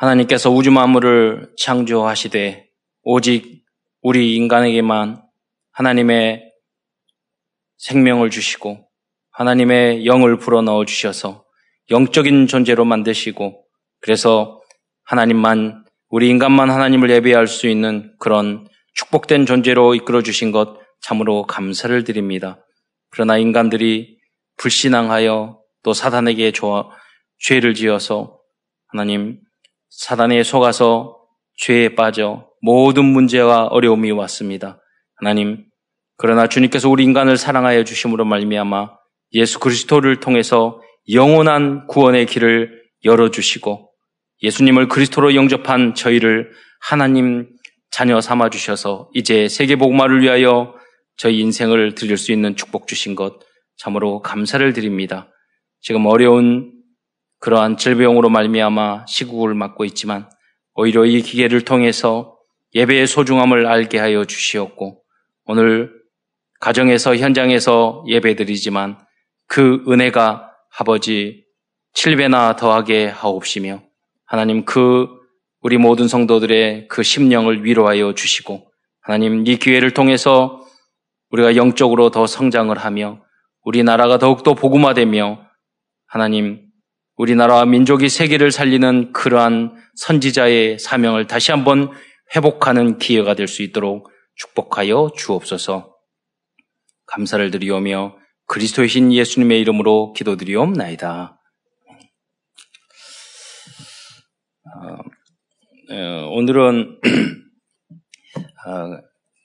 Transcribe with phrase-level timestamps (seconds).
[0.00, 2.66] 하나님께서 우주 만물을 창조하시되
[3.02, 3.64] 오직
[4.00, 5.22] 우리 인간에게만
[5.72, 6.42] 하나님의
[7.76, 8.88] 생명을 주시고
[9.32, 11.44] 하나님의 영을 불어넣어 주셔서
[11.90, 13.62] 영적인 존재로 만드시고
[14.00, 14.62] 그래서
[15.04, 22.04] 하나님만 우리 인간만 하나님을 예배할 수 있는 그런 축복된 존재로 이끌어 주신 것 참으로 감사를
[22.04, 22.64] 드립니다.
[23.10, 24.18] 그러나 인간들이
[24.56, 26.52] 불신앙하여 또 사단에게
[27.38, 28.38] 죄를 지어서
[28.86, 29.40] 하나님
[29.90, 31.18] 사단에 속아서
[31.58, 34.80] 죄에 빠져 모든 문제와 어려움이 왔습니다.
[35.16, 35.64] 하나님,
[36.16, 38.90] 그러나 주님께서 우리 인간을 사랑하여 주심으로 말미암아
[39.32, 40.80] 예수 그리스도를 통해서
[41.12, 43.90] 영원한 구원의 길을 열어주시고
[44.42, 46.50] 예수님을 그리스도로 영접한 저희를
[46.80, 47.48] 하나님
[47.90, 50.74] 자녀 삼아 주셔서 이제 세계 복음화를 위하여
[51.16, 53.40] 저희 인생을 드릴 수 있는 축복 주신 것
[53.76, 55.28] 참으로 감사를 드립니다.
[55.80, 56.72] 지금 어려운
[57.40, 60.28] 그러한 질병으로 말미암아 시국을 맞고 있지만
[60.74, 62.36] 오히려 이 기계를 통해서
[62.74, 65.02] 예배의 소중함을 알게 하여 주시었고
[65.46, 65.92] 오늘
[66.60, 68.98] 가정에서 현장에서 예배드리지만
[69.46, 71.44] 그 은혜가 아버지
[71.94, 73.82] 7배나 더하게 하옵시며
[74.24, 75.08] 하나님 그
[75.62, 78.70] 우리 모든 성도들의 그 심령을 위로하여 주시고
[79.00, 80.64] 하나님 이 기회를 통해서
[81.30, 83.22] 우리가 영적으로 더 성장을 하며
[83.64, 85.40] 우리나라가 더욱더 복음화되며
[86.06, 86.69] 하나님
[87.20, 91.90] 우리나라와 민족이 세계를 살리는 그러한 선지자의 사명을 다시 한번
[92.34, 95.94] 회복하는 기회가 될 수 있도록 축복하여 주옵소서.
[97.04, 101.38] 감사를 드리오며 그리스도의 신 예수님의 이름으로 기도드리옵나이다.
[104.64, 107.00] 어, 어 오늘은
[108.66, 108.98] 어,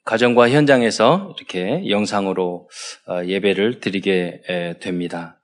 [0.05, 2.69] 가정과 현장에서 이렇게 영상으로
[3.09, 5.41] 어, 예배를 드리게 됩니다.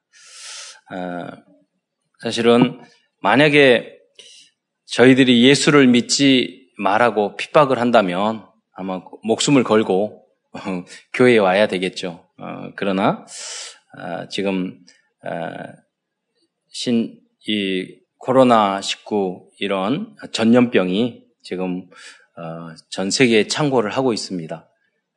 [2.22, 2.82] 사실은
[3.22, 3.98] 만약에
[4.88, 10.26] 저희들이 예수를 믿지 말라고 핍박을 한다면 아마 목숨을 걸고
[11.14, 12.28] 교회에 와야 되겠죠.
[12.38, 13.26] 어, 그러나
[13.98, 14.80] 어, 지금
[15.24, 15.30] 어,
[16.70, 21.88] 신 이 코로나 19 이런 전염병이 지금
[22.38, 24.70] 어, 전 세계에 창궐을 하고 있습니다.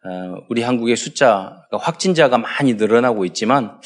[0.07, 3.79] 어, 우리 한국의 숫자 확진자가 많이 늘어나고 있지만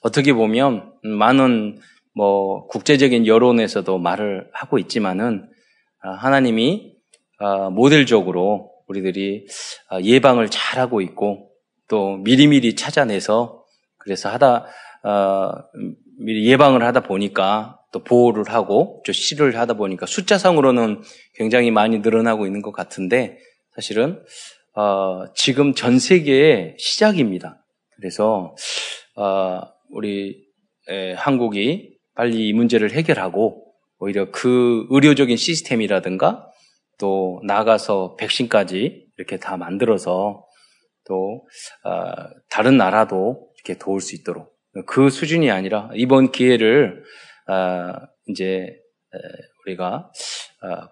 [0.00, 1.80] 어떻게 보면 많은
[2.14, 5.48] 뭐 국제적인 여론에서도 말을 하고 있지만은
[6.00, 6.94] 아, 하나님이
[7.38, 9.46] 아, 모델적으로 우리들이
[9.88, 11.50] 아, 예방을 잘하고 있고
[11.88, 13.64] 또 미리미리 찾아내서
[13.98, 14.66] 그래서 하다
[16.18, 21.02] 미리 예방을 하다 보니까 또 보호를 하고 좀 치료를 하다 보니까 숫자상으로는
[21.34, 23.38] 굉장히 많이 늘어나고 있는 것 같은데
[23.74, 24.22] 사실은
[24.74, 27.62] 어, 지금 전 세계의 시작입니다.
[27.96, 28.54] 그래서
[29.16, 30.44] 어, 우리
[30.88, 33.64] 에, 한국이 빨리 이 문제를 해결하고
[33.98, 36.48] 오히려 그 의료적인 시스템이라든가
[36.98, 40.44] 또 나가서 백신까지 이렇게 다 만들어서
[41.06, 41.46] 또
[41.84, 42.12] 어,
[42.48, 44.52] 다른 나라도 이렇게 도울 수 있도록
[44.86, 47.02] 그 수준이 아니라 이번 기회를
[47.48, 47.92] 어,
[48.28, 48.68] 이제
[49.64, 50.10] 우리가
[50.62, 50.88] 어,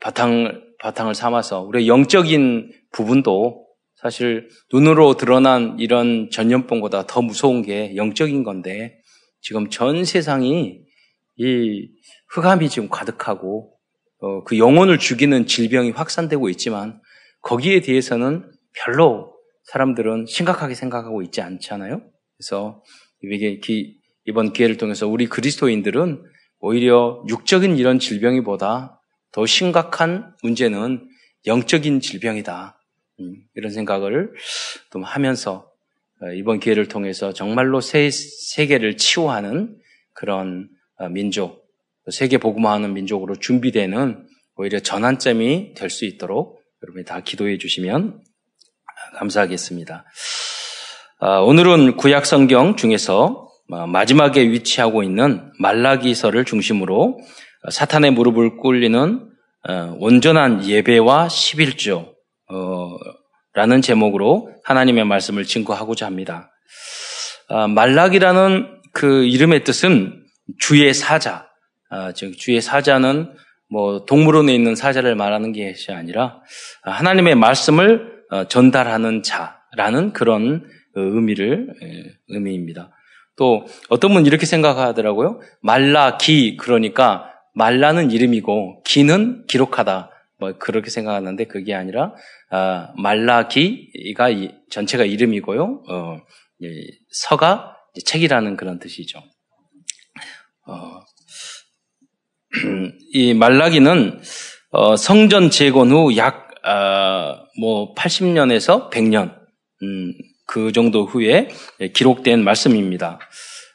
[0.00, 8.44] 바탕 바탕을 삼아서 우리 영적인 부분도 사실 눈으로 드러난 이런 전염병보다 더 무서운 게 영적인
[8.44, 8.99] 건데
[9.40, 10.80] 지금 전 세상이
[11.36, 11.88] 이
[12.28, 13.72] 흑암이 지금 가득하고
[14.20, 17.00] 어, 그 영혼을 죽이는 질병이 확산되고 있지만
[17.42, 19.34] 거기에 대해서는 별로
[19.64, 22.02] 사람들은 심각하게 생각하고 있지 않잖아요.
[22.36, 22.82] 그래서
[24.26, 26.22] 이번 기회를 통해서 우리 그리스도인들은
[26.58, 29.00] 오히려 육적인 이런 질병이보다
[29.32, 31.08] 더 심각한 문제는
[31.46, 32.78] 영적인 질병이다.
[33.20, 34.32] 음, 이런 생각을
[34.92, 35.69] 좀 하면서 어,
[36.36, 39.76] 이번 기회를 통해서 정말로 세, 세계를 치유하는
[40.12, 41.64] 그런 어, 민족,
[42.10, 44.26] 세계 복음화하는 민족으로 준비되는
[44.56, 48.20] 오히려 전환점이 될 수 있도록 여러분이 다 기도해 주시면
[49.16, 50.04] 감사하겠습니다.
[51.20, 57.18] 아, 오늘은 구약 성경 중에서 마지막에 위치하고 있는 말라기서를 중심으로
[57.70, 59.30] 사탄의 무릎을 꿇리는
[59.68, 62.14] 어, 온전한 예배와 11조
[63.52, 66.52] 라는 제목으로 하나님의 말씀을 증거하고자 합니다.
[67.48, 70.24] 아, 말락이라는 그 이름의 뜻은
[70.58, 71.48] 주의 사자,
[71.90, 73.34] 아, 즉 주의 사자는
[73.68, 76.40] 뭐 동물원에 있는 사자를 말하는 것이 아니라
[76.82, 80.64] 하나님의 말씀을 어, 전달하는 자라는 그런
[80.96, 81.68] 어, 의미를
[82.28, 82.90] 의미입니다.
[83.36, 85.40] 또 어떤 분 이렇게 생각하더라고요.
[85.62, 90.10] 말라기 그러니까 말라는 이름이고 기는 기록하다.
[90.38, 92.14] 뭐 그렇게 생각하는데 그게 아니라
[92.50, 94.28] 아, 말라기가
[94.70, 95.84] 전체가 이름이고요.
[95.88, 96.18] 어,
[97.10, 99.22] 서가 책이라는 그런 뜻이죠.
[100.66, 101.00] 어,
[103.12, 104.20] 이 말라기는
[104.72, 106.50] 어, 성전 재건 후 약
[107.58, 109.34] 뭐 80년에서 100년
[109.82, 110.14] 음,
[110.46, 111.48] 그 정도 후에
[111.92, 113.18] 기록된 말씀입니다.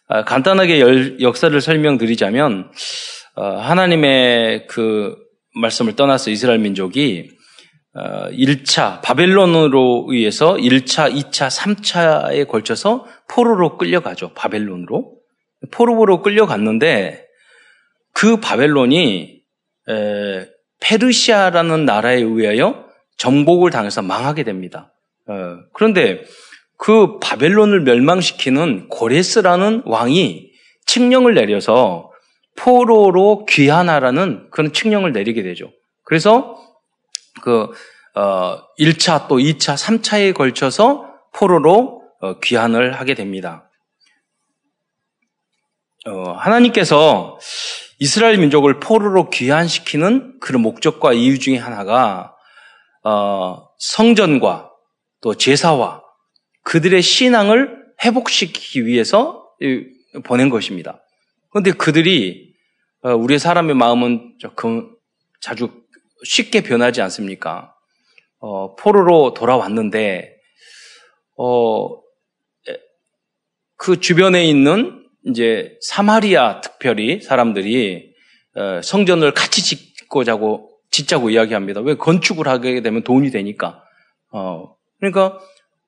[0.07, 2.71] 아, 간단하게 열, 역사를 설명드리자면
[3.35, 5.15] 어, 하나님의 그
[5.55, 7.29] 말씀을 떠나서 이스라엘 민족이
[7.95, 14.33] 1차 어, 바벨론으로 의해서 1차, 2차, 3차에 걸쳐서 포로로 끌려가죠.
[14.33, 15.13] 바벨론으로.
[15.71, 17.25] 포로로 끌려갔는데
[18.13, 19.41] 그 바벨론이
[19.89, 20.47] 에,
[20.81, 22.85] 페르시아라는 나라에 의하여
[23.17, 24.93] 정복을 당해서 망하게 됩니다.
[25.27, 26.23] 어, 그런데
[26.77, 30.51] 그 바벨론을 멸망시키는 고레스라는 왕이
[30.85, 32.11] 칙령을 내려서
[32.57, 35.71] 포로로 귀환하라는 그런 칙령을 내리게 되죠.
[36.03, 36.57] 그래서
[37.45, 37.71] 그
[38.19, 43.69] 어, 1차 또 2차, 3차에 걸쳐서 포로로 어, 귀환을 하게 됩니다.
[46.07, 47.37] 어, 하나님께서
[47.99, 52.35] 이스라엘 민족을 포로로 귀환시키는 그런 목적과 이유 중에 하나가
[53.03, 54.71] 어, 성전과
[55.21, 56.01] 또 제사와
[56.63, 59.47] 그들의 신앙을 회복시키기 위해서
[60.23, 60.99] 보낸 것입니다.
[61.51, 62.55] 그런데 그들이
[63.03, 64.95] 어, 우리의 사람의 마음은 조금
[65.41, 65.84] 자주
[66.25, 67.73] 쉽게 변하지 않습니까?
[68.39, 70.35] 어, 포로로 돌아왔는데
[71.37, 72.01] 어,
[73.77, 78.13] 그 주변에 있는 이제 사마리아 특별히 사람들이
[78.55, 81.81] 어, 성전을 같이 짓고자고 짓자고 이야기합니다.
[81.81, 83.83] 왜 건축을 하게 되면 돈이 되니까.
[84.31, 85.39] 어, 그러니까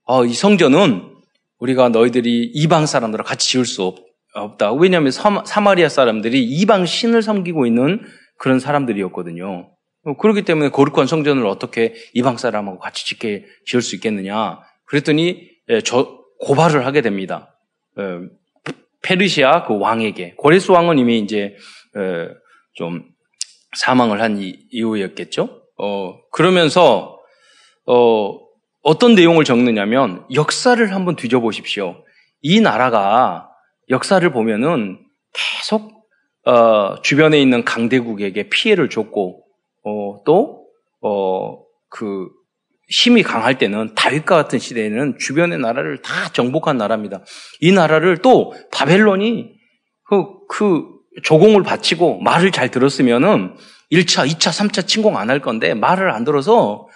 [0.03, 1.15] 어, 이 성전은
[1.59, 3.97] 우리가 너희들이 이방 사람들과 같이 지을 수 없,
[4.33, 4.73] 없다.
[4.73, 8.01] 왜냐하면 사마리아 사람들이 이방 신을 섬기고 있는
[8.37, 9.71] 그런 사람들이었거든요.
[10.07, 14.59] 어, 그렇기 때문에 거룩한 성전을 어떻게 이방 사람하고 같이 짓게 지을 수 있겠느냐.
[14.85, 17.57] 그랬더니 예, 저 고발을 하게 됩니다.
[17.99, 18.19] 예,
[19.01, 21.55] 페르시아 그 왕에게 고레스 왕은 이미 이제
[21.97, 22.29] 예,
[22.73, 23.03] 좀
[23.75, 24.39] 사망을 한
[24.71, 25.61] 이후였겠죠.
[25.77, 27.19] 어 그러면서
[27.85, 28.39] 어
[28.83, 32.01] 어떤 내용을 적느냐면 역사를 한번 뒤져보십시오.
[32.41, 33.49] 이 나라가
[33.89, 34.99] 역사를 보면은
[35.33, 36.05] 계속
[36.45, 39.46] 어, 주변에 있는 강대국에게 피해를 줬고
[39.87, 40.67] 어, 또
[41.01, 42.27] 어 그
[42.89, 47.23] 힘이 강할 때는 다윗과 같은 시대에는 주변의 나라를 다 정복한 나라입니다.
[47.59, 49.51] 이 나라를 또 바벨론이
[50.05, 50.85] 그, 그
[51.23, 53.55] 조공을 바치고 말을 잘 들었으면은
[53.91, 56.87] 1차, 2차, 3차 침공 안 할 건데 말을 안 들어서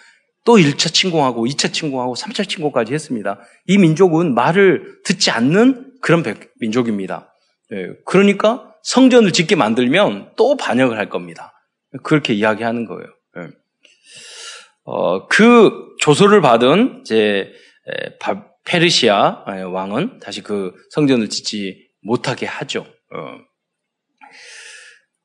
[0.45, 3.39] 또 1차 침공하고 2차 침공하고 3차 침공까지 했습니다.
[3.67, 6.23] 이 민족은 말을 듣지 않는 그런
[6.59, 7.33] 민족입니다.
[7.73, 11.50] 예, 그러니까 성전을 짓게 만들면 또 반역을 할 겁니다.
[12.03, 13.07] 그렇게 이야기하는 거예요.
[13.37, 13.49] 예.
[14.83, 17.51] 어, 그 조소를 받은 이제
[18.65, 22.85] 페르시아 왕은 다시 그 성전을 짓지 못하게 하죠.
[23.13, 23.37] 어,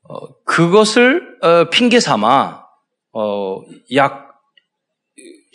[0.08, 2.64] 어, 그것을 어, 핑계 삼아
[3.12, 3.62] 어,
[3.94, 4.26] 약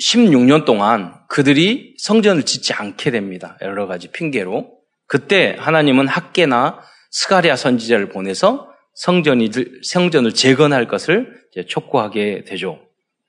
[0.01, 3.57] 16년 동안 그들이 성전을 짓지 않게 됩니다.
[3.61, 4.79] 여러 가지 핑계로.
[5.05, 6.81] 그때 하나님은 학계나
[7.11, 9.49] 스가리아 선지자를 보내서 성전이,
[9.83, 12.79] 성전을 재건할 것을 촉구하게 되죠.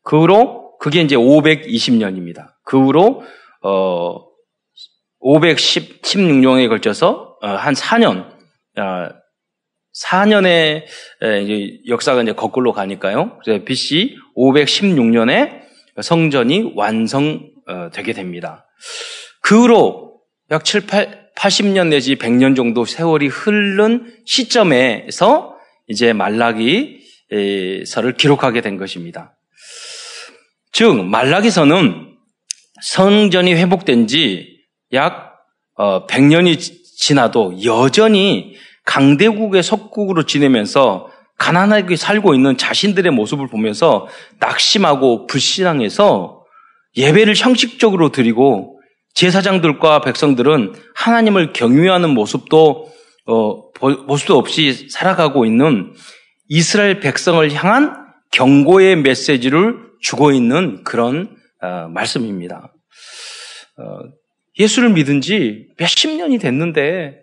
[0.02, 2.52] 그 후로 그게 이제 520년입니다.
[2.64, 3.22] 그 후로
[3.62, 4.32] 어
[5.22, 8.26] 516년에 걸쳐서 어, 한 4년
[8.78, 9.08] 어,
[9.94, 10.84] 4년의
[11.42, 13.38] 이제 역사가 이제 거꾸로 가니까요.
[13.44, 15.62] 그래서 BC 516년에
[16.00, 18.66] 성전이 완성되게 됩니다.
[19.42, 25.51] 그 후로 약 7, 8, 80년 내지 100년 정도 세월이 흐른 시점에서
[25.92, 29.36] 이제 말라기서를 기록하게 된 것입니다.
[30.72, 32.16] 즉 말라기서는
[32.82, 34.52] 성전이 회복된 지
[34.92, 35.32] 약
[35.78, 41.08] 100년이 어, 지나도 여전히 강대국의 속국으로 지내면서
[41.38, 44.06] 가난하게 살고 있는 자신들의 모습을 보면서
[44.38, 46.44] 낙심하고 불신앙해서
[46.96, 48.80] 예배를 형식적으로 드리고
[49.14, 52.92] 제사장들과 백성들은 하나님을 경유하는 모습도
[53.26, 53.70] 어,
[54.06, 55.92] 모습도 없이 살아가고 있는
[56.48, 62.74] 이스라엘 백성을 향한 경고의 메시지를 주고 있는 그런 어, 말씀입니다.
[63.78, 63.82] 어,
[64.58, 67.20] 예수를 믿은 지 몇십 년이 됐는데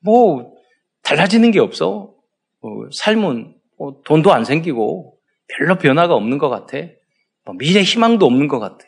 [0.00, 0.52] 뭐
[1.02, 2.14] 달라지는 게 없어.
[2.62, 5.16] 어, 삶은 뭐 돈도 안 생기고
[5.48, 6.78] 별로 변화가 없는 것 같아.
[7.44, 8.86] 뭐 미래 희망도 없는 것 같아.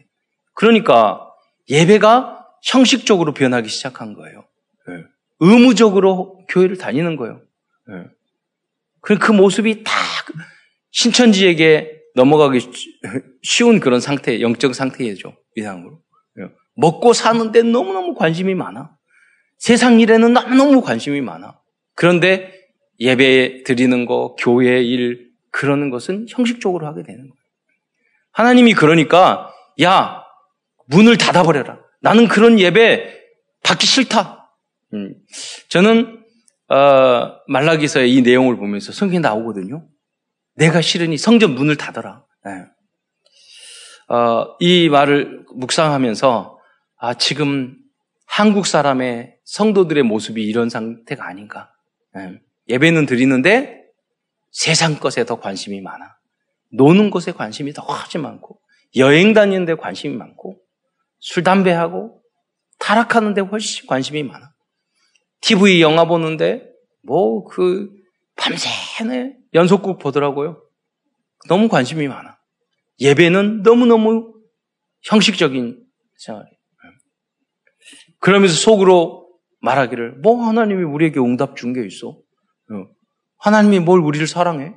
[0.54, 1.20] 그러니까
[1.68, 4.44] 예배가 형식적으로 변하기 시작한 거예요.
[5.40, 5.46] 네.
[5.46, 7.40] 의무적으로 교회를 다니는 거예요.
[7.88, 8.04] 네.
[9.00, 9.92] 그 모습이 다
[10.90, 12.70] 신천지에게 넘어가기
[13.42, 15.36] 쉬운 그런 상태, 영적 상태이죠.
[15.56, 16.00] 이상으로.
[16.36, 16.44] 네.
[16.76, 18.96] 먹고 사는데 너무너무 관심이 많아.
[19.58, 21.58] 세상 일에는 너무너무 관심이 많아.
[21.94, 22.52] 그런데
[23.00, 27.44] 예배 드리는 거, 교회 일, 그러는 것은 형식적으로 하게 되는 거예요.
[28.32, 30.22] 하나님이 그러니까 야
[30.86, 31.78] 문을 닫아버려라.
[32.00, 33.22] 나는 그런 예배
[33.62, 34.43] 받기 싫다.
[34.94, 35.14] 음,
[35.68, 36.24] 저는
[36.68, 39.86] 어, 말라기서의 이 내용을 보면서 성경에 나오거든요.
[40.54, 42.24] 내가 싫으니 성전 문을 닫아라.
[42.44, 44.14] 네.
[44.14, 46.58] 어, 이 말을 묵상하면서
[46.96, 47.76] 아 지금
[48.26, 51.70] 한국 사람의 성도들의 모습이 이런 상태가 아닌가.
[52.14, 52.40] 네.
[52.68, 53.82] 예배는 드리는데
[54.50, 56.16] 세상 것에 더 관심이 많아.
[56.72, 58.58] 노는 것에 관심이 더 하지 많고
[58.96, 60.58] 여행 다니는 데 관심이 많고
[61.18, 62.20] 술 담배하고
[62.78, 64.53] 타락하는 데 훨씬 관심이 많아.
[65.44, 66.66] TV 영화 보는데
[67.02, 67.90] 뭐 그
[68.36, 70.62] 밤새네 연속극 보더라고요.
[71.48, 72.38] 너무 관심이 많아.
[73.00, 74.32] 예배는 너무너무
[75.04, 75.84] 형식적인
[76.16, 76.54] 생활이에요.
[78.20, 79.28] 그러면서 속으로
[79.60, 82.08] 말하기를 뭐 하나님이 우리에게 응답 준 게 있어?
[82.08, 82.86] 어.
[83.38, 84.74] 하나님이 뭘 우리를 사랑해?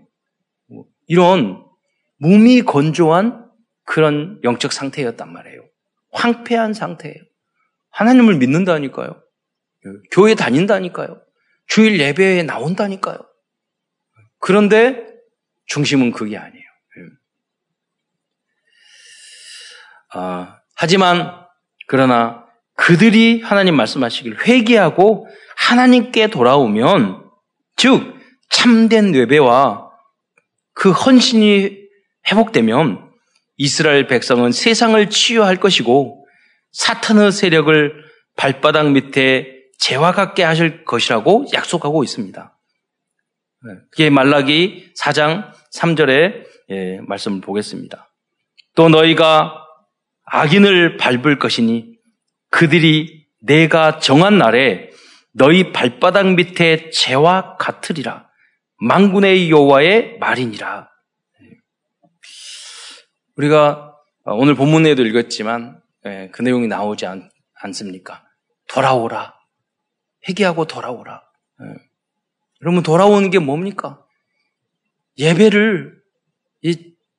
[0.68, 1.64] 뭐 이런
[2.20, 3.50] 몸이 건조한
[3.86, 5.62] 그런 영적 상태였단 말이에요.
[6.12, 7.16] 황폐한 상태예요.
[7.92, 9.22] 하나님을 믿는다니까요.
[10.12, 11.22] 교회 다닌다니까요.
[11.68, 13.18] 주일 예배에 나온다니까요.
[14.40, 15.06] 그런데
[15.68, 16.64] 중심은 그게 아니에요.
[20.14, 21.46] 아, 하지만
[21.88, 25.28] 그러나 그들이 하나님 말씀하시길 회개하고
[25.58, 27.30] 하나님께 돌아오면
[27.76, 28.16] 즉
[28.50, 29.90] 참된 뇌배와
[30.74, 31.88] 그 헌신이
[32.32, 33.12] 회복되면
[33.58, 36.26] 이스라엘 백성은 세상을 치유할 것이고
[36.72, 42.58] 사탄의 세력을 발바닥 밑에 재와 같게 하실 것이라고 약속하고 있습니다.
[43.64, 48.12] 네, 그게 말라기 4장 3절의 예, 말씀을 보겠습니다.
[48.76, 49.56] 또 너희가
[50.26, 51.98] 악인을 밟을 것이니
[52.50, 54.90] 그들이 내가 정한 날에
[55.34, 58.28] 너희 발바닥 밑에 재와 같으리라.
[58.80, 60.90] 망군의 여호와의 말이니라.
[63.36, 63.94] 우리가
[64.26, 67.30] 오늘 본문에도 읽었지만 예, 그 내용이 나오지 않,
[67.74, 68.24] 습니까
[68.70, 69.37] 돌아오라.
[70.28, 71.24] 회개하고 돌아오라.
[71.62, 71.66] 예.
[72.62, 74.04] 여러분 돌아오는 게 뭡니까?
[75.18, 75.98] 예배를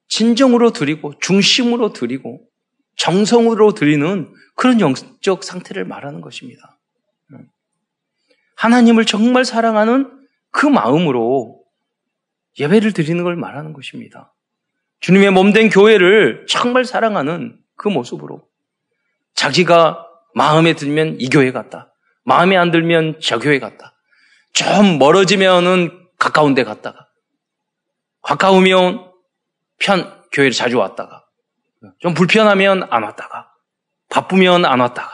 [0.09, 2.49] 진정으로 드리고 중심으로 드리고
[2.97, 6.79] 정성으로 드리는 그런 영적 상태를 말하는 것입니다.
[7.35, 7.39] 예.
[8.57, 10.19] 하나님을 정말 사랑하는
[10.51, 11.63] 그 마음으로
[12.59, 14.35] 예배를 드리는 걸 말하는 것입니다.
[15.01, 18.49] 주님의 몸된 교회를 정말 사랑하는 그 모습으로
[19.35, 21.88] 자기가 마음에 들면 이 교회 같다.
[22.29, 23.95] 마음에 안 들면 저 교회 같다.
[24.53, 27.09] 좀 멀어지면은 가까운 데 갔다가
[28.21, 29.11] 가까우면
[29.79, 31.25] 편 교회를 자주 왔다가
[32.01, 33.51] 좀 불편하면 안 왔다가
[34.11, 35.11] 바쁘면 안 왔다가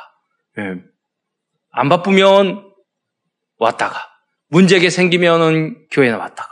[0.59, 0.83] 예.
[1.71, 2.73] 안 바쁘면
[3.59, 3.97] 왔다가
[4.49, 6.50] 문제가 생기면은 교회에 왔다가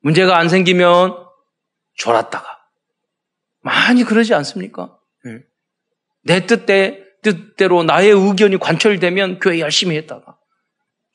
[0.00, 1.14] 문제가 안 생기면
[1.94, 2.58] 졸았다가
[3.60, 4.98] 많이 그러지 않습니까?
[5.26, 5.44] 예.
[6.24, 10.36] 내 뜻대, 뜻대로 나의 의견이 관철되면 교회 열심히 했다가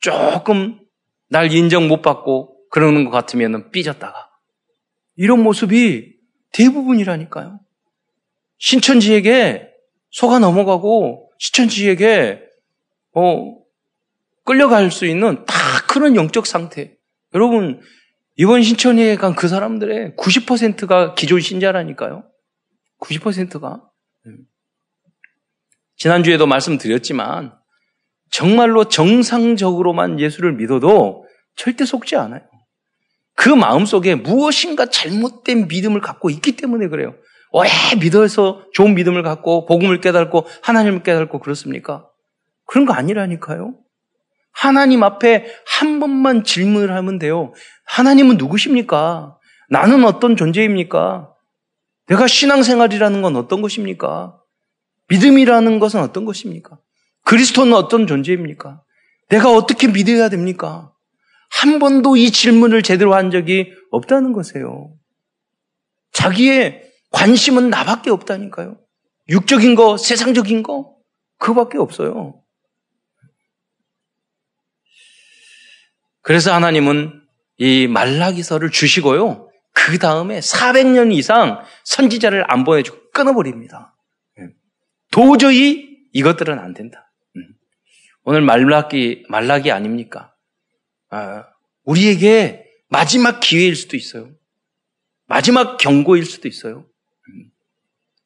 [0.00, 0.80] 조금
[1.28, 4.28] 날 인정 못 받고 그러는 것 같으면 삐졌다가
[5.16, 6.14] 이런 모습이
[6.52, 7.60] 대부분이라니까요.
[8.58, 9.68] 신천지에게
[10.10, 12.42] 속아 넘어가고 신천지에게
[13.14, 13.58] 어,
[14.44, 15.54] 끌려갈 수 있는 다
[15.88, 16.96] 그런 영적 상태.
[17.34, 17.80] 여러분
[18.36, 22.24] 이번 신천지에 간 그 사람들의 90%가 기존 신자라니까요.
[23.00, 23.87] 90%가.
[25.98, 27.52] 지난주에도 말씀드렸지만
[28.30, 31.26] 정말로 정상적으로만 예수를 믿어도
[31.56, 32.42] 절대 속지 않아요.
[33.34, 37.14] 그 마음속에 무엇인가 잘못된 믿음을 갖고 있기 때문에 그래요.
[37.50, 37.68] 오래
[38.00, 42.06] 믿어서 좋은 믿음을 갖고 복음을 깨닫고 하나님을 깨닫고 그렇습니까?
[42.66, 43.74] 그런 거 아니라니까요.
[44.52, 47.52] 하나님 앞에 한 번만 질문을 하면 돼요.
[47.86, 49.36] 하나님은 누구십니까?
[49.70, 51.32] 나는 어떤 존재입니까?
[52.08, 54.38] 내가 신앙생활이라는 건 어떤 것입니까?
[55.08, 56.78] 믿음이라는 것은 어떤 것입니까?
[57.24, 58.82] 그리스도는 어떤 존재입니까?
[59.28, 60.92] 내가 어떻게 믿어야 됩니까?
[61.50, 64.92] 한 번도 이 질문을 제대로 한 적이 없다는 것이에요.
[66.12, 68.78] 자기의 관심은 나밖에 없다니까요.
[69.28, 70.94] 육적인 거, 세상적인 거,
[71.38, 72.42] 그거밖에 없어요.
[76.22, 77.22] 그래서 하나님은
[77.58, 79.48] 이 말라기서를 주시고요.
[79.72, 83.94] 그 다음에 400년 이상 선지자를 안 보내주고 끊어버립니다.
[85.08, 85.10] 예.
[85.10, 87.10] 도저히 이것들은 안 된다.
[87.36, 87.54] 음.
[88.24, 90.34] 오늘 말라기, 말라기 아닙니까?
[91.10, 91.46] 아,
[91.84, 94.30] 우리에게 마지막 기회일 수도 있어요.
[95.26, 96.86] 마지막 경고일 수도 있어요.
[97.28, 97.50] 음.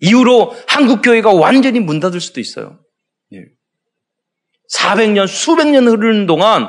[0.00, 2.80] 이후로 한국교회가 완전히 문 닫을 수도 있어요.
[4.70, 5.26] 400년, 예.
[5.26, 6.66] 수백 년 흐르는 동안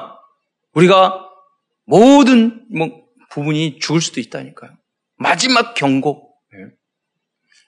[0.74, 1.30] 우리가
[1.86, 4.72] 모든 뭐 부분이 죽을 수도 있다니까요.
[5.16, 6.34] 마지막 경고.
[6.54, 6.72] 예.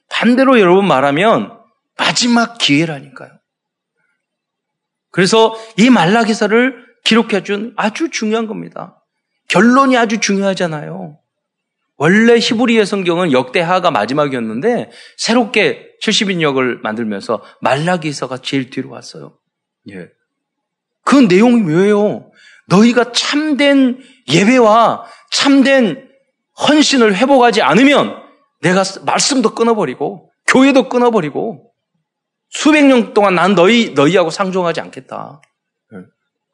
[0.09, 1.64] 반대로 여러분 말하면
[1.97, 3.31] 마지막 기회라니까요.
[5.11, 9.01] 그래서 이 말라기서를 기록해 준 아주 중요한 겁니다.
[9.47, 11.19] 결론이 아주 중요하잖아요.
[11.97, 19.37] 원래 히브리의 성경은 역대하가 마지막이었는데 새롭게 70인역을 만들면서 말라기서가 제일 뒤로 왔어요.
[19.91, 20.09] 예.
[21.05, 22.31] 그 내용이 뭐예요?
[22.67, 26.09] 너희가 참된 예배와 참된
[26.67, 28.15] 헌신을 회복하지 않으면
[28.61, 31.64] 내가 말씀도 끊어버리고 교회도 끊어버리고
[32.49, 35.41] 수백 년 동안 난 너희 너희하고 상종하지 않겠다.
[35.93, 35.97] 예.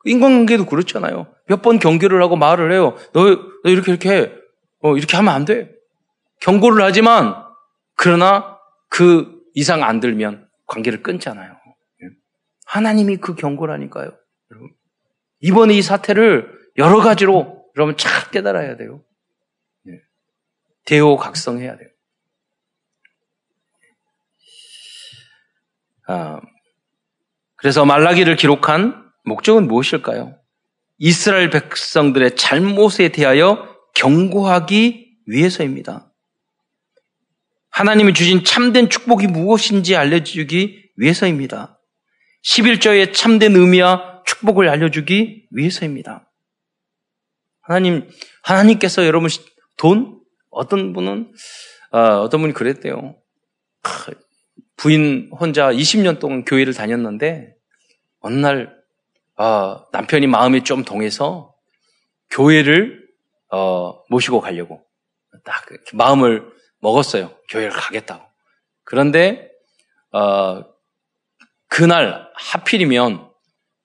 [0.05, 1.27] 인간관계도 그렇잖아요.
[1.48, 2.95] 몇 번 경계를 하고 말을 해요.
[3.13, 3.24] 너,
[3.63, 4.31] 너 이렇게 이렇게 해.
[4.81, 5.71] 어, 이렇게 하면 안 돼.
[6.41, 7.36] 경고를 하지만
[7.95, 8.57] 그러나
[8.89, 11.51] 그 이상 안 들면 관계를 끊잖아요.
[11.51, 12.07] 예.
[12.65, 14.12] 하나님이 그 경고라니까요.
[14.51, 14.71] 여러분.
[15.41, 19.03] 이번에 이 사태를 여러 가지로 여러분 잘 깨달아야 돼요.
[19.88, 19.91] 예.
[20.86, 21.89] 대호각성해야 돼요.
[26.00, 26.00] 아,
[27.56, 30.36] 그래서 말라기를 기록한 목적은 무엇일까요?
[30.98, 36.12] 이스라엘 백성들의 잘못에 대하여 경고하기 위해서입니다.
[37.70, 41.80] 하나님이 주신 참된 축복이 무엇인지 알려주기 위해서입니다.
[42.44, 46.30] 11조의 참된 의미와 축복을 알려주기 위해서입니다.
[47.62, 48.10] 하나님,
[48.44, 49.30] 하나님께서 여러분
[49.77, 50.20] 돈?
[50.50, 51.32] 어떤 분은,
[51.91, 53.15] 어, 떤 분이 그랬대요.
[54.81, 57.53] 부인 혼자 20년 동안 교회를 다녔는데,
[58.19, 58.75] 어느 날,
[59.38, 61.53] 어, 남편이 마음이 좀 동해서
[62.31, 63.07] 교회를,
[63.51, 64.83] 어, 모시고 가려고
[65.43, 67.31] 딱 마음을 먹었어요.
[67.47, 68.25] 교회를 가겠다고.
[68.83, 69.51] 그런데,
[70.13, 70.65] 어,
[71.67, 73.29] 그날 하필이면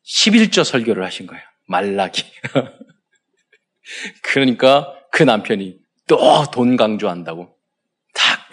[0.02, 1.42] 11조 설교를 하신 거예요.
[1.68, 2.24] 말라기.
[4.22, 7.54] 그러니까 그 남편이 또 돈 강조한다고.
[8.14, 8.48] 딱.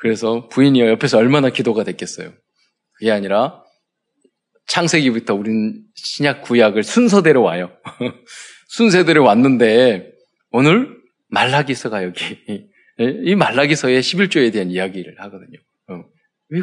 [0.00, 2.32] 그래서 부인이 옆에서 얼마나 기도가 됐겠어요.
[2.94, 3.62] 그게 아니라
[4.66, 7.70] 창세기부터 우린 신약 구약을 순서대로 와요.
[8.68, 10.10] 순서대로 왔는데
[10.52, 10.96] 오늘
[11.28, 12.38] 말라기서가 여기
[12.98, 15.58] 이 말라기서의 11조에 대한 이야기를 하거든요.
[15.88, 16.04] 어.
[16.48, 16.60] 왜,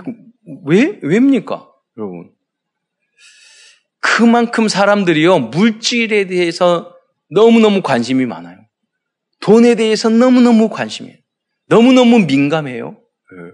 [0.65, 1.69] 왜, 왜입니까?
[1.97, 2.31] 여러분.
[3.99, 6.95] 그만큼 사람들이요, 물질에 대해서
[7.29, 8.57] 너무너무 관심이 많아요.
[9.41, 11.17] 돈에 대해서 너무너무 관심이에요.
[11.67, 12.99] 너무너무 민감해요.
[13.31, 13.51] 네.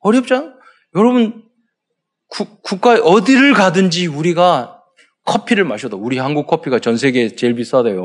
[0.00, 0.54] 어렵죠?
[0.96, 1.44] 여러분,
[2.28, 4.82] 구, 국가 어디를 가든지 우리가
[5.24, 8.02] 커피를 마셔도 우리 한국 커피가 전 세계에 제일 비싸대요.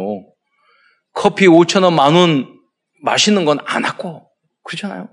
[1.13, 2.47] 커피 5천 원, 만원
[3.03, 4.29] 마시는 건 안 하고
[4.63, 5.10] 그렇잖아요.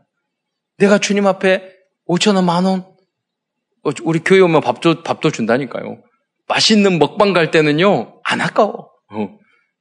[0.79, 1.73] 내가 주님 앞에
[2.09, 2.81] 5천 원, 만 원,
[3.85, 6.03] 어, 우리 교회 오면 밥도 밥도 준다니까요.
[6.49, 8.91] 맛있는 먹방 갈 때는요 안 아까워.
[9.11, 9.39] 어.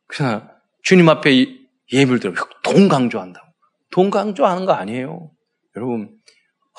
[0.08, 0.50] 그냥
[0.84, 1.48] 주님 앞에
[1.94, 2.34] 예물 들어
[2.64, 3.46] 돈 강조한다고.
[3.92, 5.32] 돈 강조하는 거 아니에요.
[5.76, 6.18] 여러분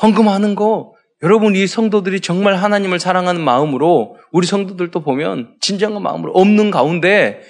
[0.02, 6.70] 헌금하는 거 여러분 이 성도들이 정말 하나님을 사랑하는 마음으로 우리 성도들도 보면 진정한 마음으로 없는
[6.70, 7.42] 가운데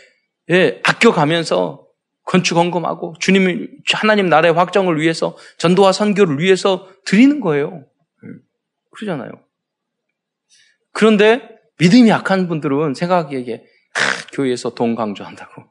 [0.51, 1.85] 예, 아껴가면서
[2.25, 7.85] 건축 헌금하고 주님 하나님 나라의 확정을 위해서 전도와 선교를 위해서 드리는 거예요.
[8.25, 8.29] 예,
[8.93, 9.31] 그러잖아요.
[10.93, 11.43] 그런데
[11.79, 14.01] 믿음이 약한 분들은 생각하기에 아,
[14.33, 15.65] 교회에서 돈 강조한다고.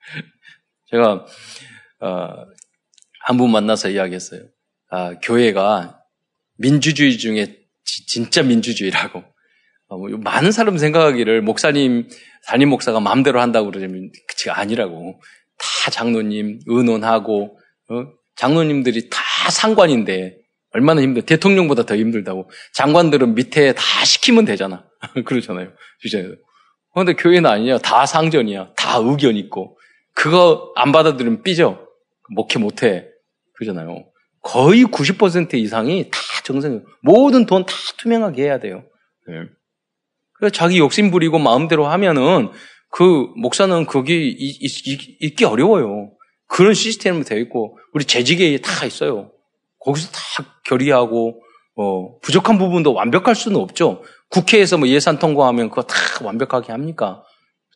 [0.90, 1.26] 제가
[2.00, 2.46] 어,
[3.26, 4.42] 한 분 만나서 이야기했어요.
[4.90, 6.00] 아, 교회가
[6.58, 9.24] 민주주의 중에 지, 진짜 민주주의라고.
[9.88, 12.08] 어, 뭐, 많은 사람 생각하기를 목사님,
[12.46, 15.20] 담임 목사가 마음대로 한다고 그러면 그치가 아니라고.
[15.58, 18.06] 다 장로님 의논하고 어?
[18.34, 20.36] 장로님들이 다 상관인데
[20.72, 22.50] 얼마나 힘들 대통령보다 더 힘들다고.
[22.74, 24.84] 장관들은 밑에 다 시키면 되잖아.
[25.24, 25.72] 그러잖아요.
[26.00, 26.34] 주장에서.
[26.92, 27.78] 그런데 교회는 아니야.
[27.78, 28.72] 다 상전이야.
[28.76, 29.78] 다 의견 있고.
[30.14, 31.86] 그거 안 받아들이면 삐져.
[32.34, 33.08] 목회 못해.
[33.54, 34.04] 그러잖아요
[34.46, 38.84] 거의 90% 이상이 다 정상 모든 돈 다 투명하게 해야 돼요
[39.28, 39.34] 네.
[40.34, 42.50] 그래서 자기 욕심 부리고 마음대로 하면은
[42.90, 46.12] 그 목사는 거기 있, 기 어려워요.
[46.46, 49.32] 그런 시스템으로 되어 있고 우리 재직에 다 있어요.
[49.80, 50.20] 거기서 다
[50.64, 51.42] 결의하고
[51.76, 54.02] 어, 부족한 부분도 완벽할 수는 없죠.
[54.30, 57.22] 국회에서 뭐 예산 통과하면 그거 다 완벽하게 합니까?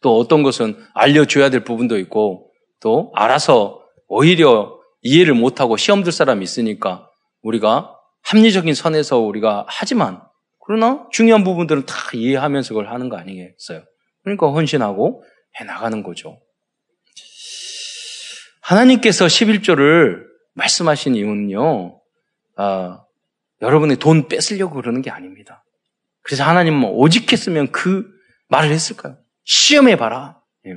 [0.03, 6.43] 또 어떤 것은 알려줘야 될 부분도 있고 또 알아서 오히려 이해를 못하고 시험 들 사람이
[6.45, 7.09] 있으니까
[7.43, 10.23] 우리가 합리적인 선에서 우리가 하지만
[10.65, 13.83] 그러나 중요한 부분들은 다 이해하면서 그걸 하는 거 아니겠어요?
[14.23, 15.25] 그러니까 헌신하고
[15.59, 16.41] 해 나가는 거죠.
[18.61, 22.01] 하나님께서 11조를 말씀하신 이유는요,
[22.57, 23.01] 아,
[23.63, 25.65] 여러분의 돈 뺏으려고 그러는 게 아닙니다.
[26.23, 28.07] 그래서 하나님은 오직 했으면 그
[28.49, 29.17] 말을 했을까요?
[29.45, 30.41] 시험해 봐라.
[30.67, 30.77] 예.